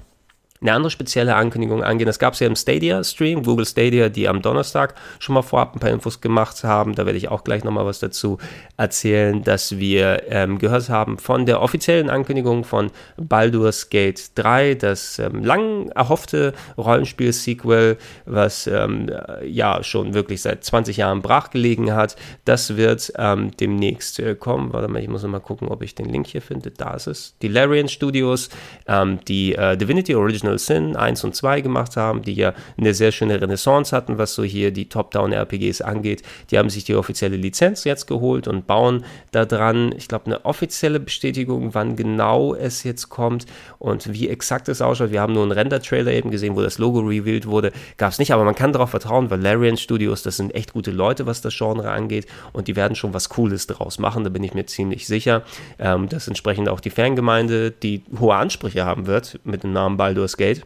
[0.65, 2.07] eine andere spezielle Ankündigung angehen.
[2.07, 5.79] Das gab es ja im Stadia-Stream, Google Stadia, die am Donnerstag schon mal vorab ein
[5.79, 6.95] paar Infos gemacht haben.
[6.95, 8.39] Da werde ich auch gleich nochmal was dazu
[8.77, 15.19] erzählen, dass wir ähm, gehört haben von der offiziellen Ankündigung von Baldur's Gate 3, das
[15.19, 19.11] ähm, lang erhoffte Rollenspiel-Sequel, was ähm,
[19.45, 22.15] ja schon wirklich seit 20 Jahren brach gelegen hat.
[22.43, 24.73] Das wird ähm, demnächst äh, kommen.
[24.73, 26.71] Warte mal, ich muss mal gucken, ob ich den Link hier finde.
[26.71, 27.35] Da ist es.
[27.41, 28.49] Die Larian Studios,
[28.87, 32.93] ähm, die äh, Divinity Original Original Sin 1 und 2 gemacht haben, die ja eine
[32.93, 36.23] sehr schöne Renaissance hatten, was so hier die Top-Down-RPGs angeht.
[36.51, 40.45] Die haben sich die offizielle Lizenz jetzt geholt und bauen da dran, ich glaube, eine
[40.45, 43.45] offizielle Bestätigung, wann genau es jetzt kommt
[43.79, 45.11] und wie exakt es ausschaut.
[45.11, 47.71] Wir haben nur einen Render-Trailer eben gesehen, wo das Logo revealed wurde.
[47.97, 50.91] Gab es nicht, aber man kann darauf vertrauen, weil Larian Studios, das sind echt gute
[50.91, 54.43] Leute, was das Genre angeht und die werden schon was Cooles draus machen, da bin
[54.43, 55.43] ich mir ziemlich sicher.
[55.79, 60.34] Ähm, dass entsprechend auch die Fangemeinde, die hohe Ansprüche haben wird mit dem Namen Baldur's
[60.37, 60.65] Gate,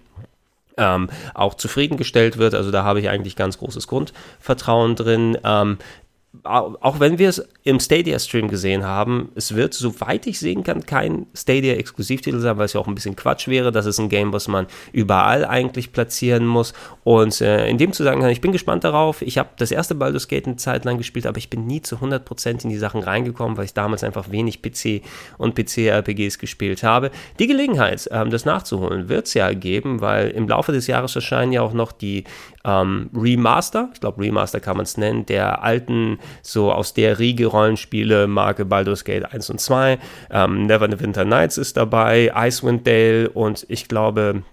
[0.78, 2.56] ähm, auch zufriedengestellt wird.
[2.56, 5.38] Also da habe ich eigentlich ganz großes Grundvertrauen drin.
[5.44, 5.78] Ähm,
[6.44, 11.26] auch wenn wir es im Stadia-Stream gesehen haben, es wird, soweit ich sehen kann, kein
[11.34, 13.72] Stadia-Exklusivtitel sein, weil es ja auch ein bisschen Quatsch wäre.
[13.72, 16.74] Das ist ein Game, was man überall eigentlich platzieren muss.
[17.04, 19.24] Und äh, in dem Zusammenhang, ich bin gespannt darauf.
[19.24, 21.96] Ich habe das erste Baldur's Gate eine Zeit lang gespielt, aber ich bin nie zu
[21.96, 25.02] 100% in die Sachen reingekommen, weil ich damals einfach wenig PC
[25.40, 27.10] und PC-RPGs gespielt habe.
[27.40, 31.54] Die Gelegenheit, ähm, das nachzuholen, wird es ja geben, weil im Laufe des Jahres erscheinen
[31.54, 32.24] ja auch noch die
[32.66, 37.48] ähm, Remaster, ich glaube Remaster kann man es nennen, der alten, so aus der Riege
[37.48, 40.00] Rollenspiele, Marke Baldur's Gate 1 und 2.
[40.32, 44.44] Ähm, Neverwinter Nights ist dabei, Icewind Dale und ich glaube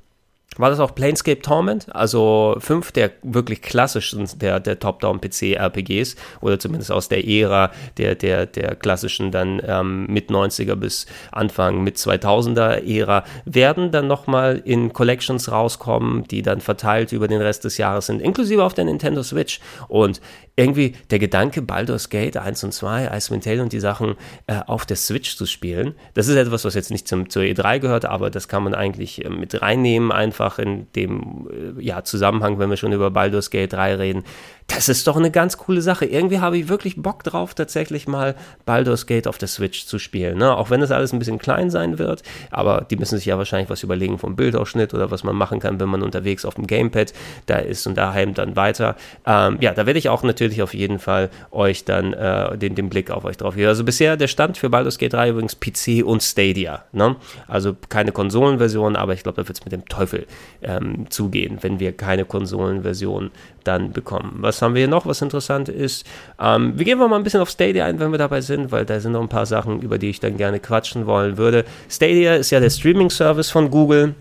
[0.58, 6.90] war das auch Planescape Torment, also fünf der wirklich klassischen der, der Top-Down-PC-RPGs oder zumindest
[6.90, 12.82] aus der Ära der, der, der klassischen dann ähm, mit 90er bis Anfang mit 2000er
[12.86, 18.06] Ära werden dann nochmal in Collections rauskommen, die dann verteilt über den Rest des Jahres
[18.06, 20.20] sind, inklusive auf der Nintendo Switch und
[20.56, 24.16] irgendwie der Gedanke, Baldur's Gate 1 und 2, Icewind Dale und die Sachen
[24.46, 27.78] äh, auf der Switch zu spielen, das ist etwas, was jetzt nicht zum, zur E3
[27.78, 32.58] gehört, aber das kann man eigentlich äh, mit reinnehmen, einfach in dem äh, ja, Zusammenhang,
[32.58, 34.24] wenn wir schon über Baldur's Gate 3 reden
[34.68, 36.06] das ist doch eine ganz coole Sache.
[36.06, 40.38] Irgendwie habe ich wirklich Bock drauf, tatsächlich mal Baldur's Gate auf der Switch zu spielen.
[40.38, 40.56] Ne?
[40.56, 43.70] Auch wenn das alles ein bisschen klein sein wird, aber die müssen sich ja wahrscheinlich
[43.70, 47.12] was überlegen vom Bildausschnitt oder was man machen kann, wenn man unterwegs auf dem Gamepad
[47.46, 48.96] da ist und daheim dann weiter.
[49.24, 52.88] Ähm, ja, da werde ich auch natürlich auf jeden Fall euch dann äh, den, den
[52.88, 53.68] Blick auf euch drauf geben.
[53.68, 56.84] Also bisher der Stand für Baldur's Gate 3 übrigens PC und Stadia.
[56.92, 57.14] Ne?
[57.46, 60.26] Also keine Konsolenversion, aber ich glaube, da wird es mit dem Teufel
[60.62, 63.30] ähm, zugehen, wenn wir keine Konsolenversion
[63.66, 64.36] dann bekommen.
[64.40, 66.06] Was haben wir hier noch, was interessant ist?
[66.40, 69.00] Ähm, wir gehen mal ein bisschen auf Stadia ein, wenn wir dabei sind, weil da
[69.00, 71.64] sind noch ein paar Sachen, über die ich dann gerne quatschen wollen würde.
[71.88, 74.14] Stadia ist ja der Streaming-Service von Google.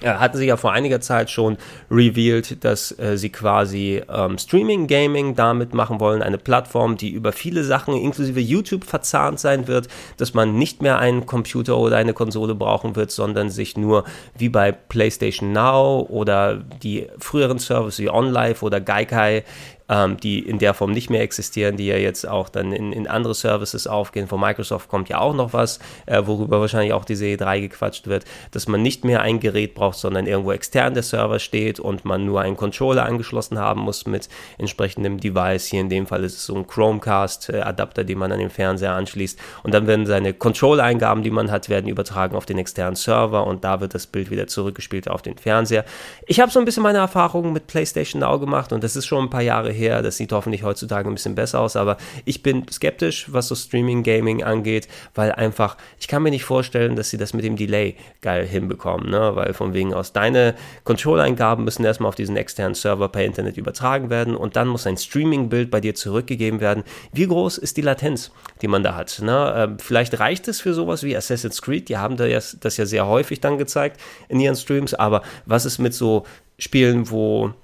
[0.00, 1.56] Äh, hatten sie ja vor einiger Zeit schon
[1.90, 7.32] revealed, dass äh, sie quasi ähm, Streaming Gaming damit machen wollen, eine Plattform, die über
[7.32, 12.14] viele Sachen inklusive YouTube verzahnt sein wird, dass man nicht mehr einen Computer oder eine
[12.14, 14.04] Konsole brauchen wird, sondern sich nur
[14.36, 19.44] wie bei PlayStation Now oder die früheren Services wie OnLive oder Gaikai
[19.88, 23.06] ähm, die in der Form nicht mehr existieren, die ja jetzt auch dann in, in
[23.06, 24.28] andere Services aufgehen.
[24.28, 28.24] Von Microsoft kommt ja auch noch was, äh, worüber wahrscheinlich auch diese E3 gequatscht wird,
[28.50, 32.24] dass man nicht mehr ein Gerät braucht, sondern irgendwo extern der Server steht und man
[32.24, 35.66] nur einen Controller angeschlossen haben muss mit entsprechendem Device.
[35.66, 39.38] Hier in dem Fall ist es so ein Chromecast-Adapter, den man an den Fernseher anschließt.
[39.62, 43.64] Und dann werden seine Control-Eingaben, die man hat, werden übertragen auf den externen Server und
[43.64, 45.84] da wird das Bild wieder zurückgespielt auf den Fernseher.
[46.26, 49.24] Ich habe so ein bisschen meine Erfahrungen mit PlayStation Now gemacht und das ist schon
[49.24, 49.77] ein paar Jahre her.
[50.02, 54.02] Das sieht hoffentlich heutzutage ein bisschen besser aus, aber ich bin skeptisch, was so Streaming
[54.02, 57.96] Gaming angeht, weil einfach, ich kann mir nicht vorstellen, dass sie das mit dem Delay
[58.20, 59.32] geil hinbekommen, ne?
[59.34, 64.10] weil von wegen aus deine Control-Eingaben müssen erstmal auf diesen externen Server per Internet übertragen
[64.10, 66.84] werden und dann muss ein Streaming-Bild bei dir zurückgegeben werden.
[67.12, 68.30] Wie groß ist die Latenz,
[68.62, 69.20] die man da hat?
[69.22, 69.54] Ne?
[69.56, 73.40] Ähm, vielleicht reicht es für sowas wie Assassin's Creed, die haben das ja sehr häufig
[73.40, 76.24] dann gezeigt in ihren Streams, aber was ist mit so
[76.58, 77.54] Spielen, wo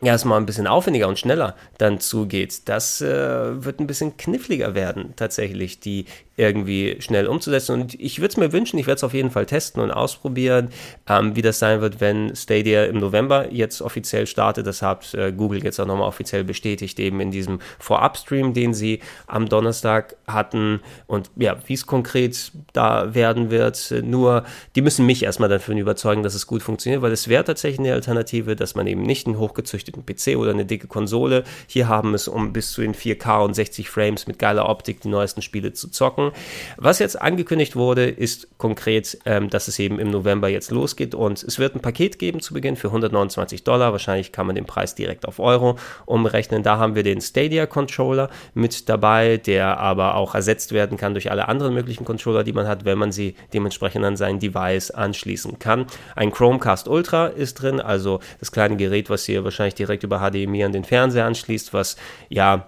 [0.00, 4.16] ja, es mal ein bisschen aufwendiger und schneller dann zugeht, das äh, wird ein bisschen
[4.16, 6.06] kniffliger werden, tatsächlich, die
[6.38, 7.72] irgendwie schnell umzusetzen.
[7.72, 10.68] Und ich würde es mir wünschen, ich werde es auf jeden Fall testen und ausprobieren,
[11.08, 14.66] ähm, wie das sein wird, wenn Stadia im November jetzt offiziell startet.
[14.66, 19.00] Das hat äh, Google jetzt auch nochmal offiziell bestätigt, eben in diesem Vorabstream, den sie
[19.26, 20.80] am Donnerstag hatten.
[21.08, 24.44] Und ja, wie es konkret da werden wird, nur
[24.76, 27.94] die müssen mich erstmal dafür überzeugen, dass es gut funktioniert, weil es wäre tatsächlich eine
[27.94, 32.28] Alternative, dass man eben nicht einen hochgezüchteten PC oder eine dicke Konsole hier haben muss,
[32.28, 35.90] um bis zu den 4K und 60 Frames mit geiler Optik die neuesten Spiele zu
[35.90, 36.27] zocken
[36.76, 41.42] was jetzt angekündigt wurde, ist konkret, ähm, dass es eben im November jetzt losgeht und
[41.42, 43.92] es wird ein Paket geben zu Beginn für 129 Dollar.
[43.92, 46.62] Wahrscheinlich kann man den Preis direkt auf Euro umrechnen.
[46.62, 51.30] Da haben wir den Stadia Controller mit dabei, der aber auch ersetzt werden kann durch
[51.30, 55.58] alle anderen möglichen Controller, die man hat, wenn man sie dementsprechend an sein Device anschließen
[55.58, 55.86] kann.
[56.16, 60.64] Ein Chromecast Ultra ist drin, also das kleine Gerät, was ihr wahrscheinlich direkt über HDMI
[60.64, 61.96] an den Fernseher anschließt, was
[62.28, 62.66] ja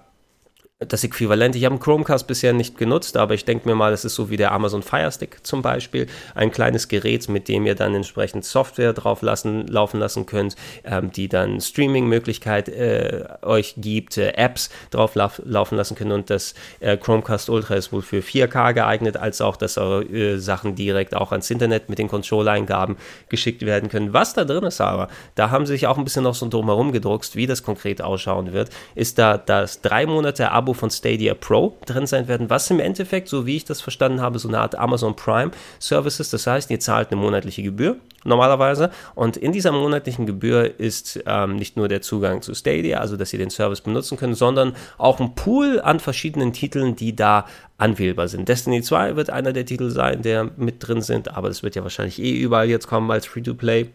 [0.89, 1.55] das Äquivalent.
[1.57, 4.31] Ich habe einen Chromecast bisher nicht genutzt, aber ich denke mir mal, es ist so
[4.31, 6.07] wie der Amazon Fire Stick zum Beispiel.
[6.35, 11.13] Ein kleines Gerät, mit dem ihr dann entsprechend Software drauf lassen, laufen lassen könnt, ähm,
[11.13, 16.13] die dann Streaming-Möglichkeit äh, euch gibt, äh, Apps drauf lauf, laufen lassen können.
[16.13, 20.39] Und das äh, Chromecast Ultra ist wohl für 4K geeignet, als auch, dass eure äh,
[20.39, 22.97] Sachen direkt auch ans Internet mit den Controller-Eingaben
[23.29, 24.15] geschickt werden können.
[24.15, 26.91] Was da drin ist aber, da haben sie sich auch ein bisschen noch so drumherum
[26.91, 31.35] gedruckst, wie das konkret ausschauen wird, ist da das drei Monate Abo Abo von Stadia
[31.35, 34.61] Pro drin sein werden, was im Endeffekt, so wie ich das verstanden habe, so eine
[34.61, 36.31] Art Amazon Prime Services.
[36.31, 41.57] Das heißt, ihr zahlt eine monatliche Gebühr normalerweise und in dieser monatlichen Gebühr ist ähm,
[41.57, 45.19] nicht nur der Zugang zu Stadia, also dass ihr den Service benutzen könnt, sondern auch
[45.19, 47.47] ein Pool an verschiedenen Titeln, die da
[47.79, 48.49] anwählbar sind.
[48.49, 51.83] Destiny 2 wird einer der Titel sein, der mit drin sind, aber das wird ja
[51.83, 53.89] wahrscheinlich eh überall jetzt kommen als Free-to-Play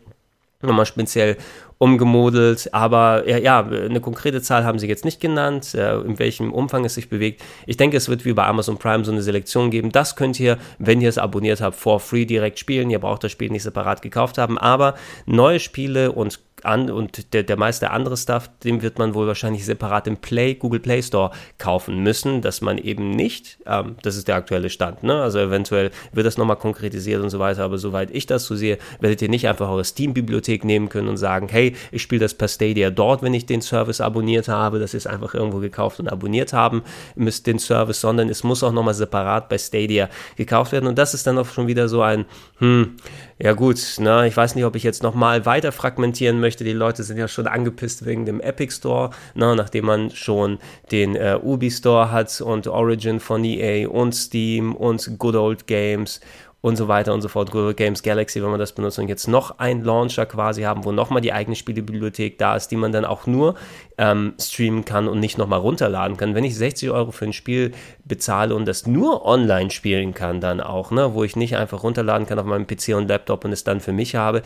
[0.62, 1.38] nochmal speziell
[1.78, 6.54] umgemodelt, aber ja, ja, eine konkrete Zahl haben sie jetzt nicht genannt, äh, in welchem
[6.54, 7.42] Umfang es sich bewegt.
[7.66, 9.92] Ich denke, es wird wie bei Amazon Prime so eine Selektion geben.
[9.92, 12.90] Das könnt ihr, wenn ihr es abonniert habt, for free direkt spielen.
[12.90, 17.44] Ihr braucht das Spiel nicht separat gekauft haben, aber neue Spiele und an und der,
[17.44, 21.32] der meiste andere Stuff, den wird man wohl wahrscheinlich separat im Play, Google Play Store
[21.58, 25.22] kaufen müssen, dass man eben nicht, ähm, das ist der aktuelle Stand, ne?
[25.22, 28.78] also eventuell wird das nochmal konkretisiert und so weiter, aber soweit ich das so sehe,
[29.00, 32.48] werdet ihr nicht einfach eure Steam-Bibliothek nehmen können und sagen, hey, ich spiele das per
[32.48, 36.54] Stadia dort, wenn ich den Service abonniert habe, das ist einfach irgendwo gekauft und abonniert
[36.54, 36.84] haben,
[37.16, 41.14] müsst den Service, sondern es muss auch nochmal separat bei Stadia gekauft werden und das
[41.14, 42.26] ist dann auch schon wieder so ein,
[42.60, 42.96] hm,
[43.38, 46.64] ja gut, ne, ich weiß nicht, ob ich jetzt nochmal weiter fragmentieren möchte.
[46.64, 50.58] Die Leute sind ja schon angepisst wegen dem Epic Store, ne, nachdem man schon
[50.92, 56.22] den äh, Ubi Store hat und Origin von EA und Steam und Good Old Games
[56.66, 57.52] und so weiter und so fort.
[57.52, 60.92] Google Games Galaxy, wenn man das benutzt und jetzt noch einen Launcher quasi haben, wo
[60.92, 63.54] nochmal die eigene Spielebibliothek da ist, die man dann auch nur
[64.00, 66.34] ähm, streamen kann und nicht nochmal runterladen kann.
[66.34, 67.72] Wenn ich 60 Euro für ein Spiel
[68.04, 72.26] bezahle und das nur online spielen kann, dann auch, ne, wo ich nicht einfach runterladen
[72.26, 74.42] kann auf meinem PC und Laptop und es dann für mich habe,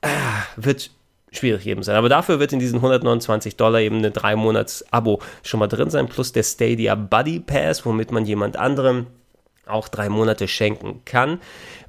[0.00, 0.08] äh,
[0.56, 0.90] wird
[1.30, 1.94] schwierig eben sein.
[1.94, 6.32] Aber dafür wird in diesen 129 Dollar eben eine 3-Monats-Abo schon mal drin sein, plus
[6.32, 9.06] der Stadia Buddy Pass, womit man jemand anderem
[9.66, 11.40] auch drei Monate schenken kann.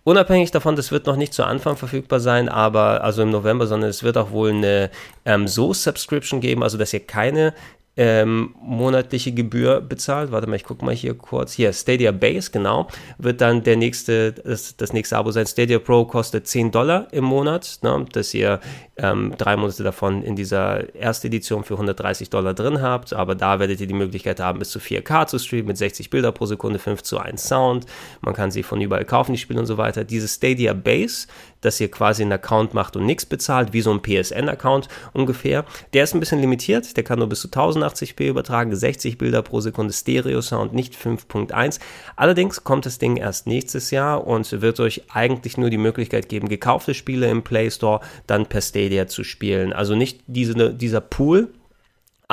[0.04, 3.90] Unabhängig davon, das wird noch nicht zu Anfang verfügbar sein, aber also im November, sondern
[3.90, 4.92] es wird auch wohl eine
[5.26, 7.54] ähm, So-Subscription geben, also dass ihr keine
[7.96, 10.32] ähm, monatliche Gebühr bezahlt.
[10.32, 11.54] Warte mal, ich gucke mal hier kurz.
[11.54, 12.88] Hier, Stadia Base, genau.
[13.20, 15.46] Wird dann der nächste, das, das nächste Abo sein.
[15.46, 18.60] Stadia Pro kostet 10 Dollar im Monat, ne, dass ihr
[18.98, 23.14] ähm, drei Monate davon in dieser Erstedition für 130 Dollar drin habt.
[23.14, 26.32] Aber da werdet ihr die Möglichkeit haben, bis zu 4K zu streamen mit 60 Bilder
[26.32, 27.86] pro Sekunde, 5 zu 1 Sound.
[28.22, 30.04] Man kann sie von überall kaufen, die Spiele und so weiter.
[30.04, 31.28] Diese Stadia Base,
[31.66, 35.66] dass ihr quasi einen Account macht und nichts bezahlt, wie so ein PSN-Account ungefähr.
[35.94, 39.62] Der ist ein bisschen limitiert, der kann nur bis zu 1080p übertragen, 60 Bilder pro
[39.62, 41.80] Sekunde Stereo-Sound, nicht 5.1.
[42.16, 46.50] Allerdings kommt das Ding erst nächstes Jahr und wird euch eigentlich nur die Möglichkeit geben,
[46.50, 49.74] gekaufte Spiele im Play Store dann per Stadia zu spielen.
[49.74, 51.50] Also nicht diese, dieser Pool,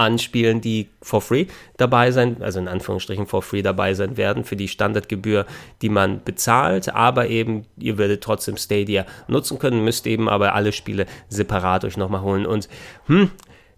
[0.01, 4.57] anspielen, die for free dabei sein, also in Anführungsstrichen for free dabei sein werden für
[4.57, 5.47] die Standardgebühr,
[5.83, 10.73] die man bezahlt, aber eben ihr werdet trotzdem Stadia nutzen können, müsst eben aber alle
[10.73, 12.47] Spiele separat euch nochmal holen.
[12.47, 12.69] Und
[13.07, 13.31] hm,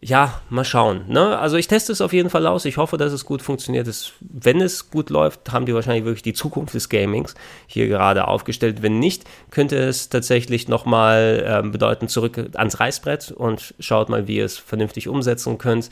[0.05, 1.05] ja, mal schauen.
[1.07, 1.39] Ne?
[1.39, 2.65] Also ich teste es auf jeden Fall aus.
[2.65, 3.87] Ich hoffe, dass es gut funktioniert.
[3.87, 7.37] Es, wenn es gut läuft, haben die wahrscheinlich wirklich die Zukunft des Gamings
[7.69, 8.83] hier gerade aufgestellt.
[8.83, 14.39] Wenn nicht, könnte es tatsächlich nochmal ähm, bedeuten, zurück ans Reißbrett und schaut mal, wie
[14.39, 15.89] ihr es vernünftig umsetzen könnt.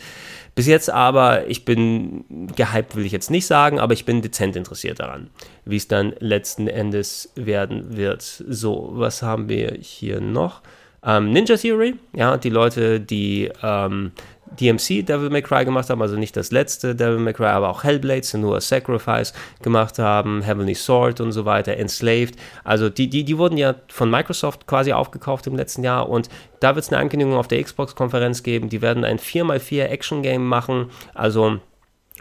[0.57, 4.57] Bis jetzt aber, ich bin gehypt, will ich jetzt nicht sagen, aber ich bin dezent
[4.57, 5.31] interessiert daran,
[5.65, 8.23] wie es dann letzten Endes werden wird.
[8.23, 10.63] So, was haben wir hier noch?
[11.05, 14.13] Ähm, Ninja Theory, ja, die Leute, die ähm,
[14.59, 17.85] DMC Devil May Cry gemacht haben, also nicht das letzte Devil May Cry, aber auch
[17.85, 19.33] Hellblade, Senua Sacrifice
[19.63, 22.37] gemacht haben, Heavenly Sword und so weiter, Enslaved.
[22.65, 26.29] Also die, die, die wurden ja von Microsoft quasi aufgekauft im letzten Jahr und
[26.61, 28.69] da wird es eine Ankündigung auf der Xbox-Konferenz geben.
[28.69, 31.61] Die werden ein 4x4 Action-Game machen, also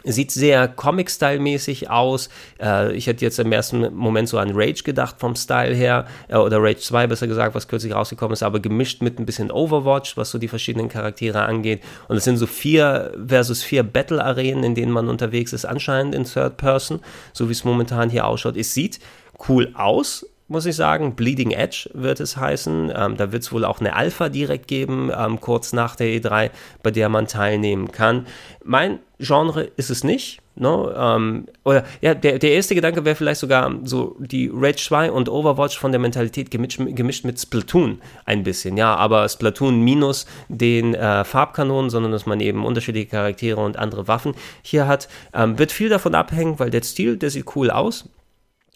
[0.04, 2.30] Sieht sehr Comic-Style-mäßig aus.
[2.60, 6.36] Äh, ich hätte jetzt im ersten Moment so an Rage gedacht vom Style her, äh,
[6.36, 10.16] oder Rage 2 besser gesagt, was kürzlich rausgekommen ist, aber gemischt mit ein bisschen Overwatch,
[10.16, 11.82] was so die verschiedenen Charaktere angeht.
[12.08, 16.24] Und es sind so vier versus vier Battle-Arenen, in denen man unterwegs ist, anscheinend in
[16.24, 17.00] Third Person,
[17.32, 18.56] so wie es momentan hier ausschaut.
[18.56, 19.00] Es sieht
[19.48, 21.14] cool aus, muss ich sagen.
[21.14, 22.92] Bleeding Edge wird es heißen.
[22.94, 26.50] Ähm, da wird es wohl auch eine Alpha direkt geben, ähm, kurz nach der E3,
[26.82, 28.26] bei der man teilnehmen kann.
[28.64, 30.40] Mein Genre ist es nicht.
[30.56, 30.86] No?
[30.86, 30.94] Ne?
[30.98, 35.28] Ähm, oder ja, der, der erste Gedanke wäre vielleicht sogar so die Rage 2 und
[35.28, 38.76] Overwatch von der Mentalität gemischt, gemischt mit Splatoon ein bisschen.
[38.76, 44.08] Ja, aber Splatoon minus den äh, Farbkanonen, sondern dass man eben unterschiedliche Charaktere und andere
[44.08, 45.08] Waffen hier hat.
[45.32, 48.08] Ähm, wird viel davon abhängen, weil der Stil, der sieht cool aus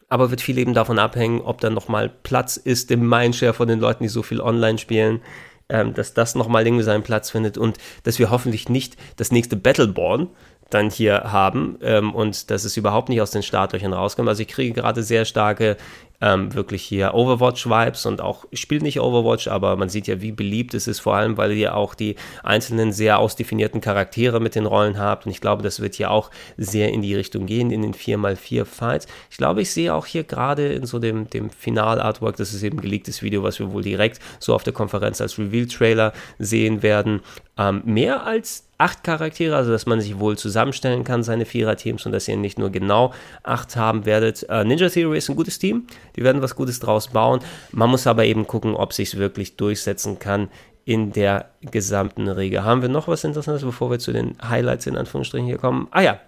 [0.08, 3.80] aber wird viel eben davon abhängen, ob dann nochmal Platz ist im Mindshare von den
[3.80, 5.20] Leuten, die so viel online spielen,
[5.68, 9.56] ähm, dass das nochmal irgendwie seinen Platz findet und dass wir hoffentlich nicht das nächste
[9.56, 10.28] Battleborn
[10.70, 14.28] dann hier haben ähm, und dass es überhaupt nicht aus den Startlöchern rauskommt.
[14.28, 15.76] Also ich kriege gerade sehr starke
[16.20, 20.32] ähm, wirklich hier Overwatch-Vibes und auch, ich spiele nicht Overwatch, aber man sieht ja, wie
[20.32, 24.66] beliebt es ist, vor allem, weil ihr auch die einzelnen sehr ausdefinierten Charaktere mit den
[24.66, 27.82] Rollen habt und ich glaube, das wird hier auch sehr in die Richtung gehen, in
[27.82, 29.06] den 4x4 Fights.
[29.30, 32.80] Ich glaube, ich sehe auch hier gerade in so dem, dem Final-Artwork, das ist eben
[32.80, 37.20] geleaktes Video, was wir wohl direkt so auf der Konferenz als Reveal-Trailer sehen werden,
[37.56, 42.12] ähm, mehr als acht Charaktere, also dass man sich wohl zusammenstellen kann, seine Vierer-Teams und
[42.12, 44.44] dass ihr nicht nur genau acht haben werdet.
[44.48, 47.40] Äh, Ninja Theory ist ein gutes Team, die werden was Gutes draus bauen.
[47.72, 50.48] Man muss aber eben gucken, ob sich wirklich durchsetzen kann
[50.84, 52.64] in der gesamten Riege.
[52.64, 55.88] Haben wir noch was Interessantes, bevor wir zu den Highlights in Anführungsstrichen hier kommen?
[55.90, 56.20] Ah ja,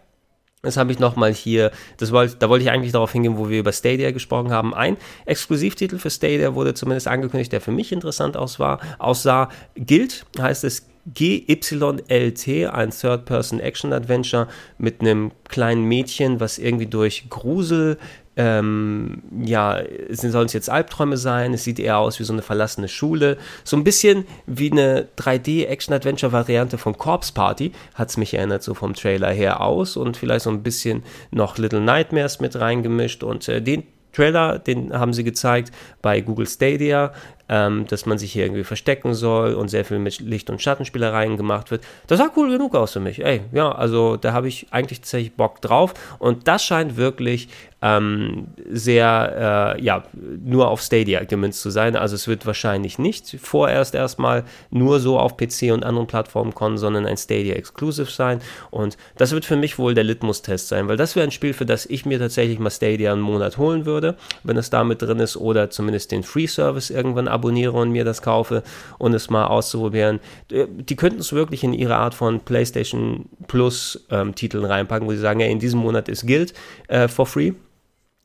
[0.63, 3.61] das habe ich nochmal hier, das wollt, da wollte ich eigentlich darauf hingehen, wo wir
[3.61, 4.75] über Stadia gesprochen haben.
[4.75, 8.81] Ein Exklusivtitel für Stadia wurde zumindest angekündigt, der für mich interessant aussah.
[8.99, 9.49] aussah.
[9.77, 17.97] Guild heißt es GYLT, ein Third-Person-Action-Adventure mit einem kleinen Mädchen, was irgendwie durch Grusel,
[18.37, 21.55] ähm, ja, sollen es jetzt Albträume sein?
[21.55, 23.39] Es sieht eher aus wie so eine verlassene Schule.
[23.65, 28.95] So ein bisschen wie eine 3D-Action-Adventure-Variante von Corpse Party, hat es mich erinnert, so vom
[28.95, 33.63] Trailer her aus und vielleicht so ein bisschen noch Little Nightmares mit reingemischt und äh,
[33.63, 33.85] den
[34.17, 37.13] Trailer, den haben sie gezeigt bei Google Stadia
[37.49, 41.37] ähm, dass man sich hier irgendwie verstecken soll und sehr viel mit Licht- und Schattenspielereien
[41.37, 41.83] gemacht wird.
[42.07, 43.25] Das sah cool genug aus für mich.
[43.25, 45.95] Ey, ja, also da habe ich eigentlich tatsächlich Bock drauf.
[46.19, 47.49] Und das scheint wirklich
[47.83, 51.95] ähm, sehr, äh, ja, nur auf Stadia gemünzt zu sein.
[51.95, 56.79] Also es wird wahrscheinlich nicht vorerst erstmal nur so auf PC und anderen Plattformen kommen,
[56.79, 58.41] sondern ein Stadia Exclusive sein.
[58.71, 61.67] Und das wird für mich wohl der Litmus-Test sein, weil das wäre ein Spiel, für
[61.67, 65.37] das ich mir tatsächlich mal Stadia einen Monat holen würde, wenn es damit drin ist,
[65.37, 68.63] oder zumindest den Free-Service irgendwann abonniere und mir das kaufe
[68.99, 70.21] und es mal auszuprobieren.
[70.51, 75.13] Äh, die könnten es wirklich in ihre Art von PlayStation Plus ähm, Titeln reinpacken, wo
[75.13, 76.53] sie sagen, ja, in diesem Monat ist Guild
[76.89, 77.53] äh, for free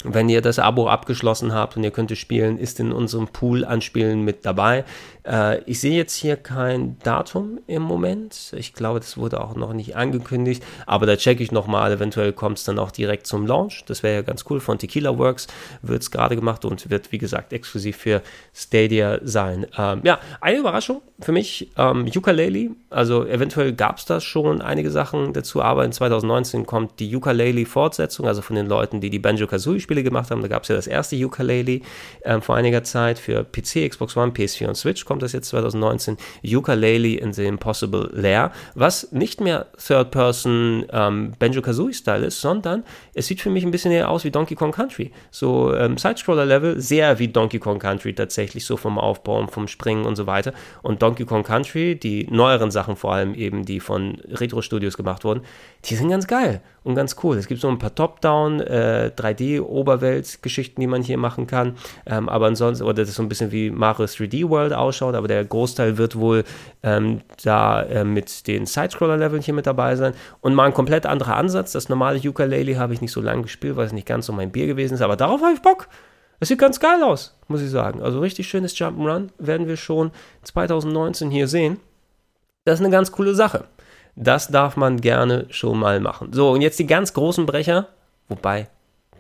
[0.04, 3.66] wenn ihr das Abo abgeschlossen habt und ihr könnt es spielen, ist in unserem Pool
[3.66, 4.84] an Spielen mit dabei.
[5.26, 8.54] Äh, ich sehe jetzt hier kein Datum im Moment.
[8.58, 11.92] Ich glaube, das wurde auch noch nicht angekündigt, aber da checke ich nochmal.
[11.92, 13.84] Eventuell kommt es dann auch direkt zum Launch.
[13.86, 14.60] Das wäre ja ganz cool.
[14.60, 15.48] Von Tequila Works
[15.82, 18.22] wird es gerade gemacht und wird, wie gesagt, exklusiv für
[18.54, 19.68] Stadia sein.
[19.78, 22.72] Ähm, ja, eine Überraschung für mich, ähm, Ukulele.
[22.90, 28.28] Also eventuell gab es da schon einige Sachen dazu, aber in 2019 kommt die Ukulele-Fortsetzung,
[28.28, 29.20] also von den Leuten, die die
[29.92, 30.42] Banjo-Kazooie-Spiele gemacht haben.
[30.42, 31.82] Da gab es ja das erste Ukulele
[32.24, 36.18] ähm, vor einiger Zeit für PC, Xbox One, PS4 und Switch kommt das jetzt 2019,
[36.44, 42.84] Ukulele in the Impossible Lair, was nicht mehr Third-Person ähm, Banjo-Kazooie-Style ist, sondern
[43.14, 45.12] es sieht für mich ein bisschen eher aus wie Donkey Kong Country.
[45.30, 50.06] So ähm, Side-Scroller-Level, sehr wie Donkey Kong Country tatsächlich, so vom Aufbau und vom Springen
[50.06, 50.54] und so weiter.
[50.82, 55.42] Und Donkey Kong Country, die neueren Sachen vor allem eben, die von Retro-Studios gemacht wurden,
[55.86, 57.38] die sind ganz geil und ganz cool.
[57.38, 59.12] Es gibt so ein paar Top-Down, äh,
[59.82, 61.76] 3D-Oberwelt-Geschichten, die man hier machen kann.
[62.06, 65.28] Ähm, aber ansonsten, oder das ist so ein bisschen wie Mario 3D World ausschaut, aber
[65.28, 66.44] der Großteil wird wohl
[66.84, 70.14] ähm, da äh, mit den Side-Scroller-Leveln hier mit dabei sein.
[70.42, 71.72] Und mal ein komplett anderer Ansatz.
[71.72, 74.52] Das normale Ukulele habe ich nicht so lange gespielt, weil es nicht ganz so mein
[74.52, 75.88] Bier gewesen ist, aber darauf habe ich Bock.
[76.40, 78.02] Das sieht ganz geil aus, muss ich sagen.
[78.02, 80.12] Also richtig schönes Jump'n'Run werden wir schon
[80.42, 81.80] 2019 hier sehen.
[82.66, 83.66] Das ist eine ganz coole Sache.
[84.16, 86.34] Das darf man gerne schon mal machen.
[86.34, 87.88] So, und jetzt die ganz großen Brecher.
[88.28, 88.70] Wobei,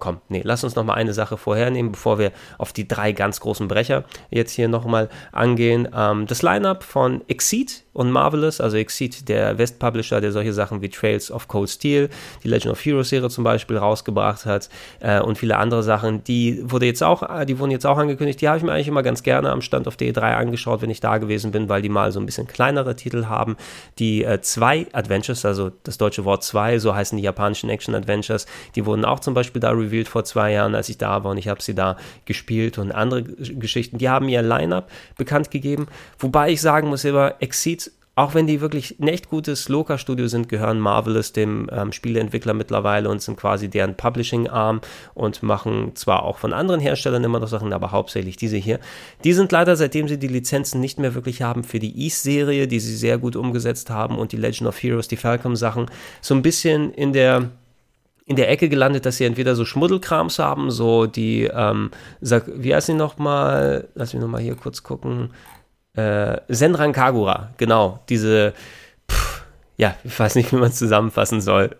[0.01, 3.39] komm, nee, lass uns noch mal eine Sache vorhernehmen, bevor wir auf die drei ganz
[3.39, 5.87] großen Brecher jetzt hier noch mal angehen.
[5.95, 10.89] Ähm, das Lineup von Exceed und Marvelous, also Exceed, der West-Publisher, der solche Sachen wie
[10.89, 12.09] Trails of Cold Steel,
[12.43, 14.69] die Legend of Heroes Serie zum Beispiel rausgebracht hat
[14.99, 18.39] äh, und viele andere Sachen, die wurde jetzt auch, äh, die wurden jetzt auch angekündigt.
[18.41, 21.01] Die habe ich mir eigentlich immer ganz gerne am Stand auf D3 angeschaut, wenn ich
[21.01, 23.57] da gewesen bin, weil die mal so ein bisschen kleinere Titel haben.
[23.99, 28.45] Die äh, zwei Adventures, also das deutsche Wort zwei, so heißen die japanischen Action Adventures,
[28.75, 31.37] die wurden auch zum Beispiel da revealed vor zwei Jahren, als ich da war und
[31.37, 33.97] ich habe sie da gespielt und andere Geschichten.
[33.97, 35.87] Die haben ihr Line-up bekannt gegeben,
[36.19, 37.80] wobei ich sagen muss immer, Exceed
[38.16, 43.09] auch wenn die wirklich ein echt gutes Loka-Studio sind, gehören Marvelous dem ähm, Spieleentwickler mittlerweile
[43.09, 44.82] und sind quasi deren Publishing-Arm
[45.14, 48.80] und machen zwar auch von anderen Herstellern immer noch Sachen, aber hauptsächlich diese hier.
[49.24, 52.82] Die sind leider, seitdem sie die Lizenzen nicht mehr wirklich haben für die East-Serie, die
[52.82, 55.86] sie sehr gut umgesetzt haben und die Legend of Heroes, die Falcom-Sachen,
[56.20, 57.49] so ein bisschen in der
[58.26, 61.91] in der Ecke gelandet, dass sie entweder so Schmuddelkrams haben, so die, ähm,
[62.22, 63.89] wie heißt sie nochmal?
[63.95, 65.32] Lass mich nochmal hier kurz gucken
[65.95, 68.53] äh, Senran Kagura, genau, diese,
[69.82, 71.75] ja, ich weiß nicht, wie man es zusammenfassen soll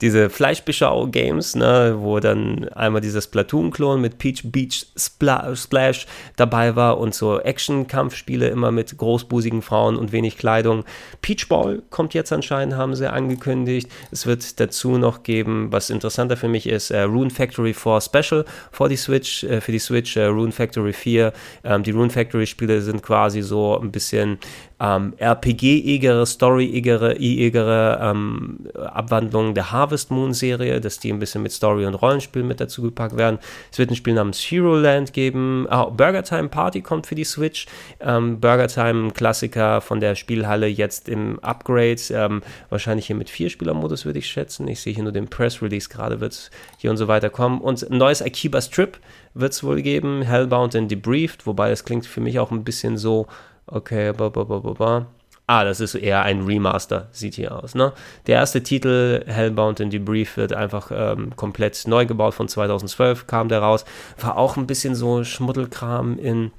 [0.00, 6.98] diese Fleischbeschau-Games, ne, wo dann einmal dieses Platoon-Klon mit Peach Beach Spla Splash dabei war
[6.98, 10.84] und so Action-Kampfspiele immer mit großbusigen Frauen und wenig Kleidung.
[11.22, 13.88] Peach Ball kommt jetzt anscheinend, haben sie angekündigt.
[14.10, 18.44] Es wird dazu noch geben, was interessanter für mich ist, äh, Rune Factory 4 Special
[18.72, 21.32] für die Switch, äh, für die Switch, äh, Rune Factory 4.
[21.62, 24.38] Ähm, die Rune Factory-Spiele sind quasi so ein bisschen
[24.80, 31.86] ähm, RPG-igere, Story-igere ähm, Abwandlung der Harvest Moon Serie, dass die ein bisschen mit Story
[31.86, 33.38] und Rollenspiel mit dazu gepackt werden.
[33.70, 35.66] Es wird ein Spiel namens Hero Land geben.
[35.70, 37.66] Oh, Burger Time Party kommt für die Switch.
[38.00, 42.00] Ähm, Burger Time, Klassiker von der Spielhalle, jetzt im Upgrade.
[42.10, 44.66] Ähm, wahrscheinlich hier mit Vier-Spieler-Modus, würde ich schätzen.
[44.68, 47.60] Ich sehe hier nur den Press-Release, gerade wird es hier und so weiter kommen.
[47.60, 48.98] Und ein neues Akiba Strip
[49.34, 50.22] wird es wohl geben.
[50.22, 53.26] Hellbound and Debriefed, wobei das klingt für mich auch ein bisschen so,
[53.66, 55.06] okay, ba, ba, ba, ba, ba.
[55.46, 57.74] Ah, das ist eher ein Remaster, sieht hier aus.
[57.74, 57.92] Ne?
[58.26, 62.32] Der erste Titel, Hellbound and Debrief, wird einfach ähm, komplett neu gebaut.
[62.32, 63.84] Von 2012 kam der raus.
[64.18, 66.50] War auch ein bisschen so Schmuddelkram in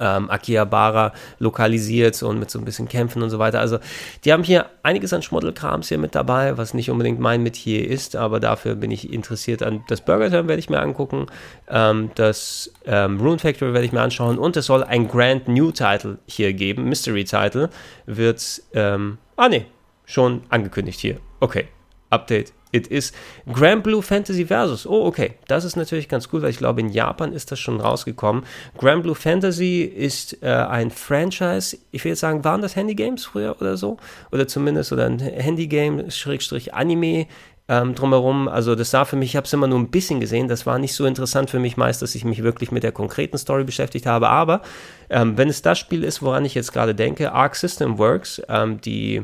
[0.00, 3.60] ähm, Akihabara lokalisiert und mit so ein bisschen Kämpfen und so weiter.
[3.60, 3.78] Also
[4.24, 8.16] die haben hier einiges an Schmuddelkrams hier mit dabei, was nicht unbedingt mein Metier ist,
[8.16, 11.26] aber dafür bin ich interessiert an das Burger Time werde ich mir angucken,
[11.68, 15.70] ähm, das ähm, Rune Factory werde ich mir anschauen und es soll ein Grand New
[15.70, 17.70] Title hier geben, Mystery Title
[18.06, 19.66] wird, ähm, ah ne,
[20.04, 21.18] schon angekündigt hier.
[21.40, 21.68] Okay,
[22.10, 23.12] Update It is
[23.52, 24.86] Grand Blue Fantasy Versus.
[24.86, 25.34] Oh, okay.
[25.48, 28.44] Das ist natürlich ganz cool, weil ich glaube, in Japan ist das schon rausgekommen.
[28.78, 31.76] Grand Blue Fantasy ist äh, ein Franchise.
[31.90, 33.96] Ich will jetzt sagen, waren das Handy-Games früher oder so?
[34.32, 37.26] Oder zumindest oder ein Handy-Game, Schrägstrich Anime
[37.70, 38.48] ähm, drumherum.
[38.48, 40.48] Also das sah für mich, ich habe es immer nur ein bisschen gesehen.
[40.48, 43.38] Das war nicht so interessant für mich meist, dass ich mich wirklich mit der konkreten
[43.38, 44.28] Story beschäftigt habe.
[44.28, 44.60] Aber
[45.08, 48.80] ähm, wenn es das Spiel ist, woran ich jetzt gerade denke, Arc System Works, ähm,
[48.80, 49.22] die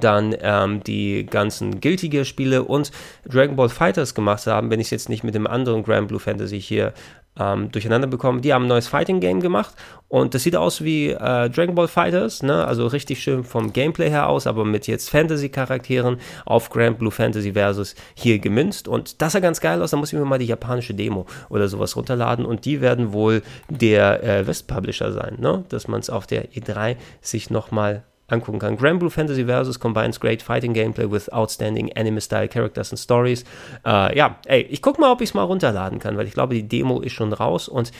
[0.00, 2.90] dann ähm, die ganzen Guilty Spiele und
[3.26, 6.20] Dragon Ball Fighters gemacht haben, wenn ich es jetzt nicht mit dem anderen Grand Blue
[6.20, 6.92] Fantasy hier
[7.38, 8.42] ähm, durcheinander bekommen.
[8.42, 9.74] Die haben ein neues Fighting Game gemacht
[10.08, 12.66] und das sieht aus wie äh, Dragon Ball Fighters, ne?
[12.66, 17.52] also richtig schön vom Gameplay her aus, aber mit jetzt Fantasy-Charakteren auf Grand Blue Fantasy
[17.52, 20.46] Versus hier gemünzt und das sah ganz geil aus, da muss ich mir mal die
[20.46, 25.64] japanische Demo oder sowas runterladen und die werden wohl der äh, West-Publisher sein, ne?
[25.68, 28.76] dass man es auf der E3 sich nochmal angucken kann.
[28.76, 33.44] Grand Blue Fantasy Versus combines great fighting gameplay with outstanding anime-style characters and stories.
[33.84, 36.54] Äh, ja, ey, ich guck mal, ob ich es mal runterladen kann, weil ich glaube,
[36.54, 37.92] die Demo ist schon raus und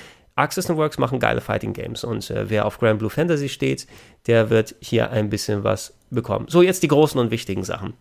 [0.51, 3.87] System Works machen geile Fighting Games und äh, wer auf Grand Blue Fantasy steht,
[4.27, 6.47] der wird hier ein bisschen was bekommen.
[6.49, 7.95] So, jetzt die großen und wichtigen Sachen.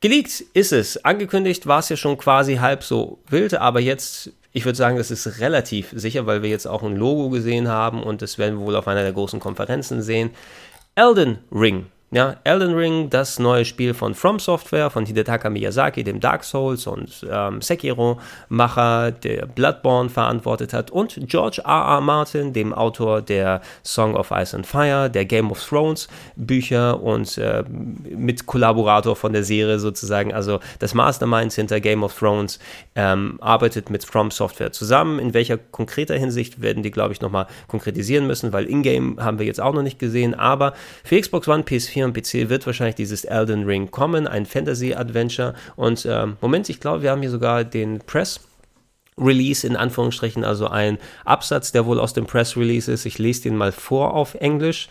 [0.00, 1.04] Geleakt ist es.
[1.04, 5.10] Angekündigt war es ja schon quasi halb so wild, aber jetzt, ich würde sagen, das
[5.10, 8.66] ist relativ sicher, weil wir jetzt auch ein Logo gesehen haben und das werden wir
[8.66, 10.30] wohl auf einer der großen Konferenzen sehen.
[10.96, 11.90] Elden Ring.
[12.14, 16.86] Ja, Elden Ring, das neue Spiel von From Software, von Hidetaka Miyazaki, dem Dark Souls
[16.86, 21.96] und ähm, Sekiro-Macher, der Bloodborne verantwortet hat, und George R.
[21.96, 22.00] R.
[22.00, 26.06] Martin, dem Autor der Song of Ice and Fire, der Game of Thrones
[26.36, 32.60] Bücher und äh, mit von der Serie sozusagen, also das Mastermind hinter Game of Thrones,
[32.94, 35.18] ähm, arbeitet mit From Software zusammen.
[35.18, 39.46] In welcher konkreter Hinsicht werden die, glaube ich, nochmal konkretisieren müssen, weil Ingame haben wir
[39.46, 43.24] jetzt auch noch nicht gesehen, aber für Xbox One, PS4 und PC wird wahrscheinlich dieses
[43.24, 45.54] Elden Ring kommen, ein Fantasy-Adventure.
[45.76, 48.40] Und ähm, Moment, ich glaube, wir haben hier sogar den Press.
[49.16, 53.06] Release in Anführungsstrichen, also ein Absatz, der wohl aus dem Press Release ist.
[53.06, 54.88] Ich lese den mal vor auf Englisch.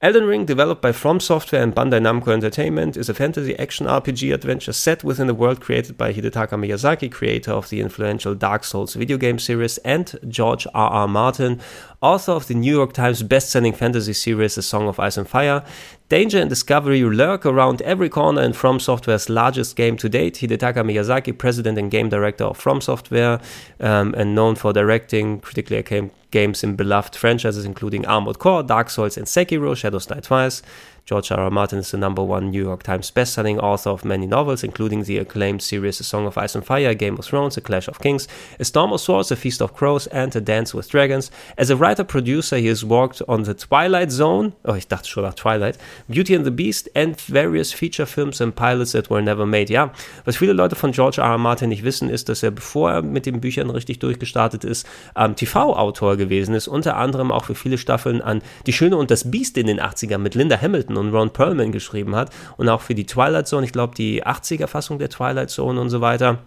[0.00, 4.32] Elden Ring, developed by From Software and Bandai Namco Entertainment, is a fantasy action RPG
[4.32, 8.94] adventure set within the world created by Hidetaka Miyazaki, creator of the influential Dark Souls
[8.94, 10.88] video game series, and George R.
[10.88, 11.08] R.
[11.08, 11.60] Martin,
[12.00, 15.64] author of the New York Times best-selling fantasy series A Song of Ice and Fire.
[16.08, 20.36] Danger and discovery lurk around every corner in From Software's largest game to date.
[20.36, 23.38] Hidetaka Miyazaki, president and game director of From Software,
[23.80, 28.88] um, and known for directing critically acclaimed games in beloved franchises including Armored Core, Dark
[28.88, 30.62] Souls, and Sekiro, Shadows Die Twice.
[31.08, 31.40] George R.
[31.40, 31.50] R.
[31.50, 35.16] Martin is the number one New York Times bestselling author of many novels, including the
[35.16, 38.28] acclaimed series A Song of Ice and Fire, Game of Thrones, A Clash of Kings,
[38.60, 41.30] A Storm of Swords, A Feast of Crows, and A Dance with Dragons.
[41.56, 45.32] As a writer-producer, he has worked on The Twilight Zone, oh, ich dachte schon nach
[45.32, 45.78] Twilight,
[46.08, 49.72] Beauty and the Beast, and various feature films and pilots that were never made.
[49.72, 49.94] Ja,
[50.26, 51.30] was viele Leute von George R.
[51.30, 51.38] R.
[51.38, 54.86] Martin nicht wissen, ist, dass er, bevor er mit den Büchern richtig durchgestartet ist,
[55.16, 59.30] ähm, TV-Autor gewesen ist, unter anderem auch für viele Staffeln an Die Schöne und das
[59.30, 62.94] Biest in den 80ern mit Linda Hamilton und Ron Perlman geschrieben hat und auch für
[62.94, 66.38] die Twilight Zone, ich glaube die 80er Fassung der Twilight Zone und so weiter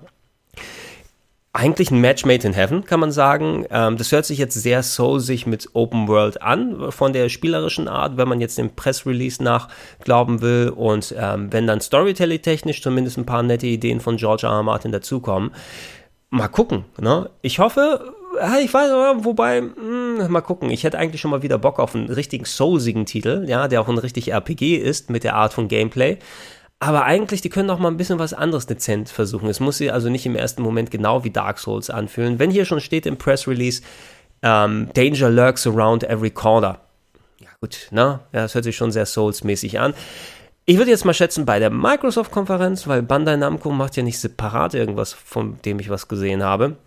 [1.54, 3.66] eigentlich ein Match made in heaven, kann man sagen.
[3.70, 8.16] Ähm, das hört sich jetzt sehr soulsig mit Open World an, von der spielerischen Art,
[8.16, 9.68] wenn man jetzt dem Press-Release nach
[10.00, 10.70] glauben will.
[10.70, 14.54] Und ähm, wenn dann Storytelling-technisch zumindest ein paar nette Ideen von George R.
[14.54, 14.64] R.
[14.64, 15.52] Martin dazukommen.
[16.30, 16.86] Mal gucken.
[16.98, 17.30] Ne?
[17.42, 18.14] Ich hoffe,
[18.62, 18.92] ich weiß,
[19.24, 20.70] wobei, mh, hm, mal gucken.
[20.70, 23.90] Ich hätte eigentlich schon mal wieder Bock auf einen richtigen soulsigen Titel, ja, der auch
[23.90, 26.18] ein richtig RPG ist mit der Art von Gameplay.
[26.80, 29.48] Aber eigentlich, die können doch mal ein bisschen was anderes dezent versuchen.
[29.50, 32.40] Es muss sich also nicht im ersten Moment genau wie Dark Souls anfühlen.
[32.40, 33.84] Wenn hier schon steht im Press Release,
[34.42, 36.80] ähm, Danger lurks around every corner.
[37.40, 38.22] Ja, gut, ne?
[38.34, 39.94] Ja, das hört sich schon sehr Souls-mäßig an.
[40.66, 44.74] Ich würde jetzt mal schätzen, bei der Microsoft-Konferenz, weil Bandai Namco macht ja nicht separat
[44.74, 46.78] irgendwas, von dem ich was gesehen habe.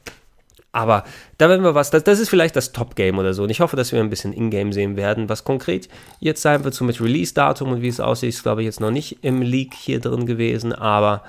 [0.75, 1.05] Aber
[1.39, 3.45] da werden wir was, das, das ist vielleicht das Top-Game oder so.
[3.45, 5.29] Und ich hoffe, dass wir ein bisschen Ingame sehen werden.
[5.29, 8.66] Was konkret jetzt sein wird, so mit Release-Datum und wie es aussieht, ist, glaube ich,
[8.66, 10.72] jetzt noch nicht im Leak hier drin gewesen.
[10.72, 11.22] Aber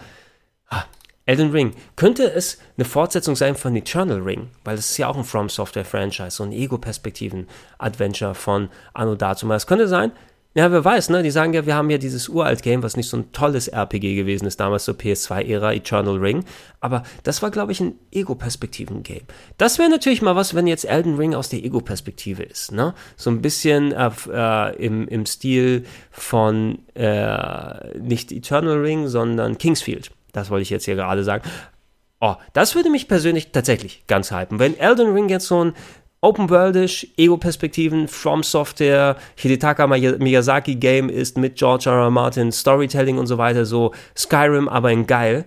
[0.69, 0.85] ah,
[1.27, 4.49] Elden Ring, könnte es eine Fortsetzung sein von Eternal Ring?
[4.63, 9.51] Weil das ist ja auch ein From Software-Franchise, so ein Ego-Perspektiven-Adventure von Anno dazu.
[9.51, 10.11] Es könnte sein,
[10.57, 11.21] ja, wer weiß, ne?
[11.21, 14.45] Die sagen ja, wir haben ja dieses Uralt-Game, was nicht so ein tolles RPG gewesen
[14.45, 16.45] ist, damals zur PS2-Ära, Eternal Ring.
[16.79, 19.23] Aber das war, glaube ich, ein Ego-Perspektiven-Game.
[19.57, 22.93] Das wäre natürlich mal was, wenn jetzt Elden Ring aus der Ego-Perspektive ist, ne?
[23.17, 30.11] So ein bisschen äh, äh, im, im Stil von äh, nicht Eternal Ring, sondern Kingsfield.
[30.31, 31.43] Das wollte ich jetzt hier gerade sagen.
[32.21, 34.57] Oh, das würde mich persönlich tatsächlich ganz hypen.
[34.59, 35.73] Wenn Elden Ring jetzt so ein
[36.22, 42.05] Open-Worldisch, Ego-Perspektiven, From Software, Hidetaka Miyazaki Game ist mit George R.
[42.05, 42.11] R.
[42.11, 45.45] Martin, Storytelling und so weiter, so Skyrim, aber in geil.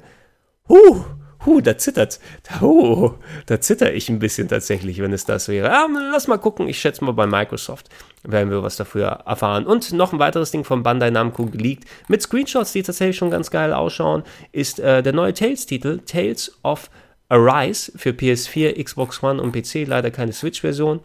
[0.68, 1.04] Huh,
[1.44, 2.20] huh, da zittert,
[2.60, 3.14] huh,
[3.46, 5.68] da zitter ich ein bisschen tatsächlich, wenn es das wäre.
[5.68, 7.88] Ja, lass mal gucken, ich schätze mal bei Microsoft
[8.22, 9.66] werden wir was dafür erfahren.
[9.66, 13.50] Und noch ein weiteres Ding von Bandai Namco geleakt, mit Screenshots, die tatsächlich schon ganz
[13.50, 16.90] geil ausschauen, ist äh, der neue Tales-Titel, Tales of
[17.28, 21.00] Arise für PS4, Xbox One und PC, leider keine Switch-Version.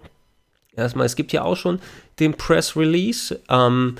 [0.75, 1.79] Erstmal, es gibt ja auch schon
[2.19, 3.39] den Press Release.
[3.49, 3.97] Ähm,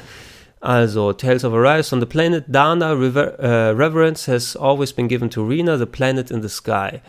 [0.64, 5.30] Also, Tales of Arise on the planet Dana, Rever uh, reverence has always been given
[5.30, 7.02] to Rena, the planet in the sky.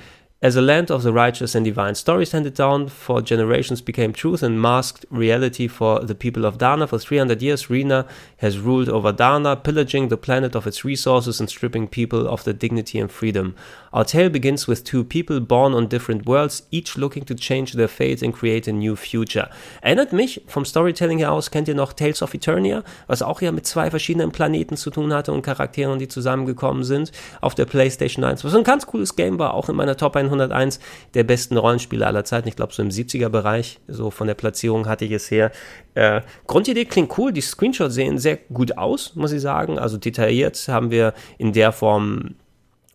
[0.43, 4.43] As a land of the righteous and divine, stories handed down for generations became truth
[4.43, 6.89] and masked reality for the people of Dana.
[6.89, 8.07] For 300 years, Rena
[8.39, 12.53] has ruled over Dana, pillaging the planet of its resources and stripping people of their
[12.53, 13.55] dignity and freedom.
[13.95, 17.89] Our tale begins with two people born on different worlds, each looking to change their
[17.89, 19.49] fate and create a new future.
[19.83, 23.53] Erinnert mich vom Storytelling her aus, kennt ihr noch Tales of Eternia, was auch ja
[23.53, 28.25] mit zwei verschiedenen Planeten zu tun hatte und Charakteren, die zusammengekommen sind auf der PlayStation
[28.25, 28.45] 1.
[28.45, 30.81] Was ein ganz cooles Game war, auch in meiner Top 100 101
[31.15, 32.49] der besten Rollenspiele aller Zeiten.
[32.49, 35.51] Ich glaube, so im 70er-Bereich, so von der Platzierung hatte ich es her.
[35.95, 39.79] Äh, Grundidee klingt cool, die Screenshots sehen sehr gut aus, muss ich sagen.
[39.79, 42.35] Also detailliert haben wir in der Form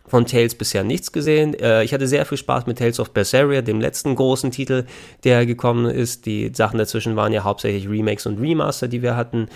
[0.10, 1.54] von Tales bisher nichts gesehen.
[1.54, 4.86] Äh, ich hatte sehr viel Spaß mit Tales of Berseria, dem letzten großen Titel,
[5.24, 6.26] der gekommen ist.
[6.26, 9.48] Die Sachen dazwischen waren ja hauptsächlich Remakes und Remaster, die wir hatten.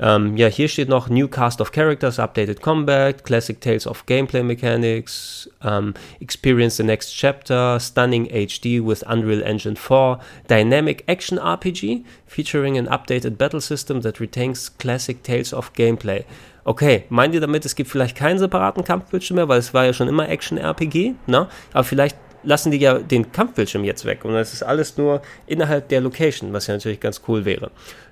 [0.00, 4.42] Ähm, ja, hier steht noch New Cast of Characters, Updated Combat, Classic Tales of Gameplay
[4.42, 12.04] Mechanics, um, Experience the Next Chapter, Stunning HD with Unreal Engine 4, Dynamic Action RPG
[12.26, 16.24] featuring an updated battle system that retains classic Tales of Gameplay.
[16.68, 19.94] Okay, meint ihr damit, es gibt vielleicht keinen separaten Kampfbildschirm mehr, weil es war ja
[19.94, 21.48] schon immer Action-RPG, ne?
[21.72, 25.88] Aber vielleicht lassen die ja den Kampfbildschirm jetzt weg und es ist alles nur innerhalb
[25.88, 27.70] der Location, was ja natürlich ganz cool wäre.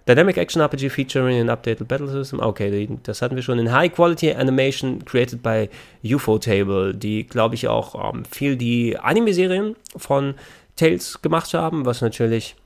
[0.08, 2.40] Dynamic Action RPG featuring an updated battle system.
[2.40, 3.58] Okay, das hatten wir schon.
[3.58, 5.68] In High Quality Animation created by
[6.02, 10.32] UFO Table, die, glaube ich, auch ähm, viel die Anime-Serien von
[10.76, 12.56] Tales gemacht haben, was natürlich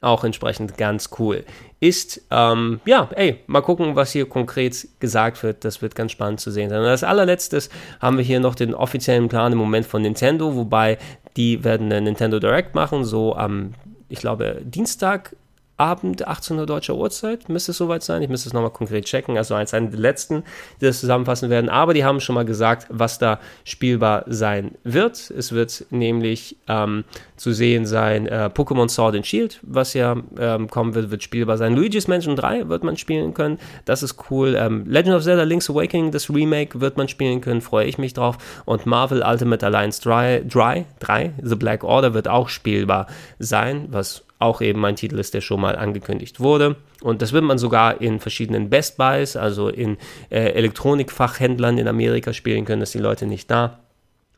[0.00, 1.44] auch entsprechend ganz cool
[1.80, 2.22] ist.
[2.30, 5.64] Ähm, ja, ey, mal gucken, was hier konkret gesagt wird.
[5.64, 6.80] Das wird ganz spannend zu sehen sein.
[6.80, 7.68] Und als allerletztes
[8.00, 10.98] haben wir hier noch den offiziellen Plan im Moment von Nintendo, wobei
[11.36, 13.74] die werden eine Nintendo Direct machen, so am,
[14.08, 15.36] ich glaube, Dienstag
[15.78, 18.22] Abend, 18 Uhr deutscher Uhrzeit, müsste es soweit sein.
[18.22, 19.36] Ich müsste es nochmal konkret checken.
[19.36, 20.42] Also eins der letzten,
[20.80, 21.68] die das zusammenfassen werden.
[21.68, 25.30] Aber die haben schon mal gesagt, was da spielbar sein wird.
[25.30, 27.04] Es wird nämlich ähm,
[27.36, 31.58] zu sehen sein äh, Pokémon Sword and Shield, was ja ähm, kommen wird, wird spielbar
[31.58, 31.74] sein.
[31.74, 33.58] Luigi's Mansion 3 wird man spielen können.
[33.84, 34.56] Das ist cool.
[34.58, 37.60] Ähm, Legend of Zelda Link's Awakening, das Remake, wird man spielen können.
[37.60, 38.38] Freue ich mich drauf.
[38.64, 43.06] Und Marvel Ultimate Alliance 3, 3, 3 The Black Order wird auch spielbar
[43.38, 46.76] sein, was auch eben ein Titel ist, der schon mal angekündigt wurde.
[47.02, 49.96] Und das wird man sogar in verschiedenen Best Buys, also in
[50.30, 53.78] äh, Elektronikfachhändlern in Amerika spielen können, dass die Leute nicht da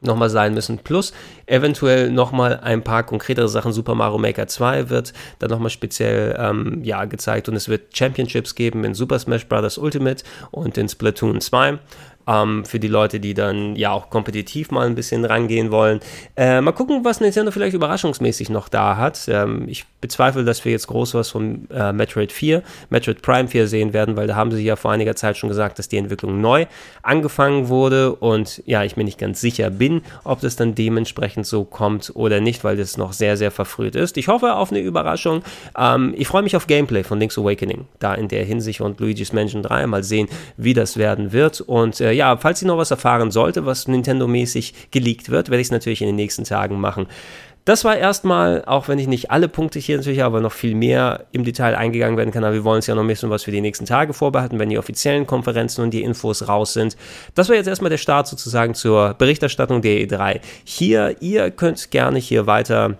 [0.01, 0.79] nochmal sein müssen.
[0.79, 1.13] Plus
[1.47, 3.73] eventuell nochmal ein paar konkretere Sachen.
[3.73, 8.55] Super Mario Maker 2 wird dann nochmal speziell ähm, ja, gezeigt und es wird Championships
[8.55, 9.79] geben in Super Smash Bros.
[9.79, 11.79] Ultimate und in Splatoon 2
[12.29, 16.01] ähm, für die Leute, die dann ja auch kompetitiv mal ein bisschen rangehen wollen.
[16.37, 19.27] Äh, mal gucken, was Nintendo vielleicht überraschungsmäßig noch da hat.
[19.29, 23.67] Ähm, ich bezweifle, dass wir jetzt groß was von äh, Metroid 4, Metroid Prime 4
[23.67, 26.41] sehen werden, weil da haben sie ja vor einiger Zeit schon gesagt, dass die Entwicklung
[26.41, 26.67] neu
[27.03, 31.65] angefangen wurde und ja, ich mir nicht ganz sicher bin, ob das dann dementsprechend so
[31.65, 34.17] kommt oder nicht, weil das noch sehr, sehr verfrüht ist.
[34.17, 35.43] Ich hoffe auf eine Überraschung.
[35.77, 39.33] Ähm, ich freue mich auf Gameplay von Link's Awakening, da in der Hinsicht und Luigi's
[39.33, 42.91] Mansion 3 mal sehen, wie das werden wird und äh, ja, falls ihr noch was
[42.91, 47.07] erfahren sollte, was Nintendo-mäßig geleakt wird, werde ich es natürlich in den nächsten Tagen machen.
[47.65, 51.27] Das war erstmal, auch wenn ich nicht alle Punkte hier natürlich, aber noch viel mehr
[51.33, 53.51] im Detail eingegangen werden kann, aber wir wollen es ja noch ein bisschen was für
[53.51, 56.97] die nächsten Tage vorbehalten, wenn die offiziellen Konferenzen und die Infos raus sind.
[57.35, 60.41] Das war jetzt erstmal der Start sozusagen zur Berichterstattung der E3.
[60.65, 62.97] Hier, ihr könnt gerne hier weiter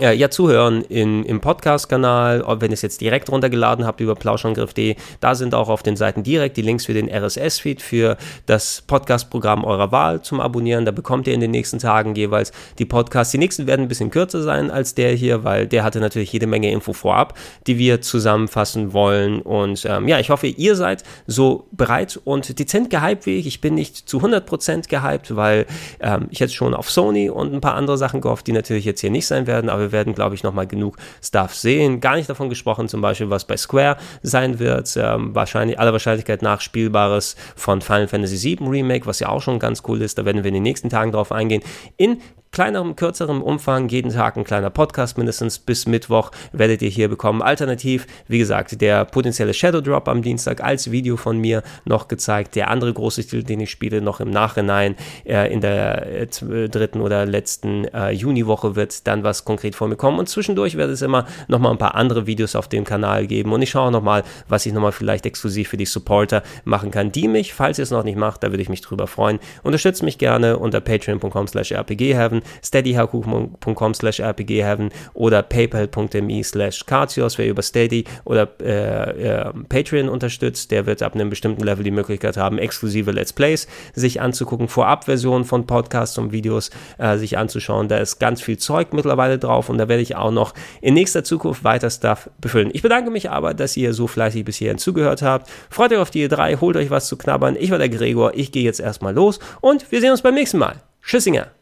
[0.00, 4.96] äh, ja, zuhören in, im Podcast-Kanal, wenn ihr es jetzt direkt runtergeladen habt über plauschangriff.de,
[5.20, 8.16] da sind auch auf den Seiten direkt die Links für den RSS-Feed für
[8.46, 10.84] das Podcast-Programm eurer Wahl zum Abonnieren.
[10.84, 13.32] Da bekommt ihr in den nächsten Tagen jeweils die Podcasts.
[13.32, 16.46] Die nächsten werden ein bisschen kürzer sein als der hier, weil der hatte natürlich jede
[16.46, 17.36] Menge Info vorab,
[17.66, 19.42] die wir zusammenfassen wollen.
[19.42, 23.46] Und ähm, ja, ich hoffe, ihr seid so bereit und dezent gehypt wie ich.
[23.46, 25.66] Ich bin nicht zu 100% gehypt, weil
[26.00, 29.00] ähm, ich jetzt schon auf Sony und ein paar andere Sachen gehofft, die natürlich jetzt
[29.00, 32.00] hier nicht sein werden, aber wir werden, glaube ich, nochmal genug Stuff sehen.
[32.00, 34.96] Gar nicht davon gesprochen, zum Beispiel, was bei Square sein wird.
[34.96, 39.58] Ähm, wahrscheinlich, aller Wahrscheinlichkeit nach Spielbares von Final Fantasy VII Remake, was ja auch schon
[39.58, 40.18] ganz cool ist.
[40.18, 41.62] Da werden wir in den nächsten Tagen drauf eingehen.
[41.96, 42.20] In
[42.50, 47.42] kleinerem, kürzerem Umfang, jeden Tag ein kleiner Podcast mindestens bis Mittwoch werdet ihr hier bekommen.
[47.42, 52.56] Alternativ, wie gesagt, der potenzielle Shadow Drop am Dienstag als Video von mir noch gezeigt.
[52.56, 56.68] Der andere große Titel, den ich spiele, noch im Nachhinein äh, in der äh, äh
[56.68, 60.18] dritten oder letzten äh, Juniwoche wird dann was konkret vor mir kommen.
[60.18, 63.52] Und zwischendurch wird es immer nochmal ein paar andere Videos auf dem Kanal geben.
[63.52, 67.28] Und ich schaue nochmal, was ich nochmal vielleicht exklusiv für die Supporter machen kann, die
[67.28, 69.38] mich, falls ihr es noch nicht macht, da würde ich mich drüber freuen.
[69.62, 77.38] Unterstützt mich gerne unter patreon.com slash rpgheaven rpgheaven, steadyhq.com slash rpgheaven oder paypal.me slash Cartios,
[77.38, 81.90] wer über Steady oder äh, äh, Patreon unterstützt, der wird ab einem bestimmten Level die
[81.90, 87.88] Möglichkeit haben, exklusive Let's Plays sich anzugucken, Vorabversionen von Podcasts und Videos äh, sich anzuschauen.
[87.88, 91.24] Da ist ganz viel Zeug mittlerweile drauf und da werde ich auch noch in nächster
[91.24, 92.70] Zukunft weiter Stuff befüllen.
[92.72, 95.50] Ich bedanke mich aber, dass ihr so fleißig bis hierhin zugehört habt.
[95.70, 97.56] Freut euch auf die E3, holt euch was zu knabbern.
[97.58, 100.58] Ich war der Gregor, ich gehe jetzt erstmal los und wir sehen uns beim nächsten
[100.58, 100.76] Mal.
[101.02, 101.57] Tschüssinger!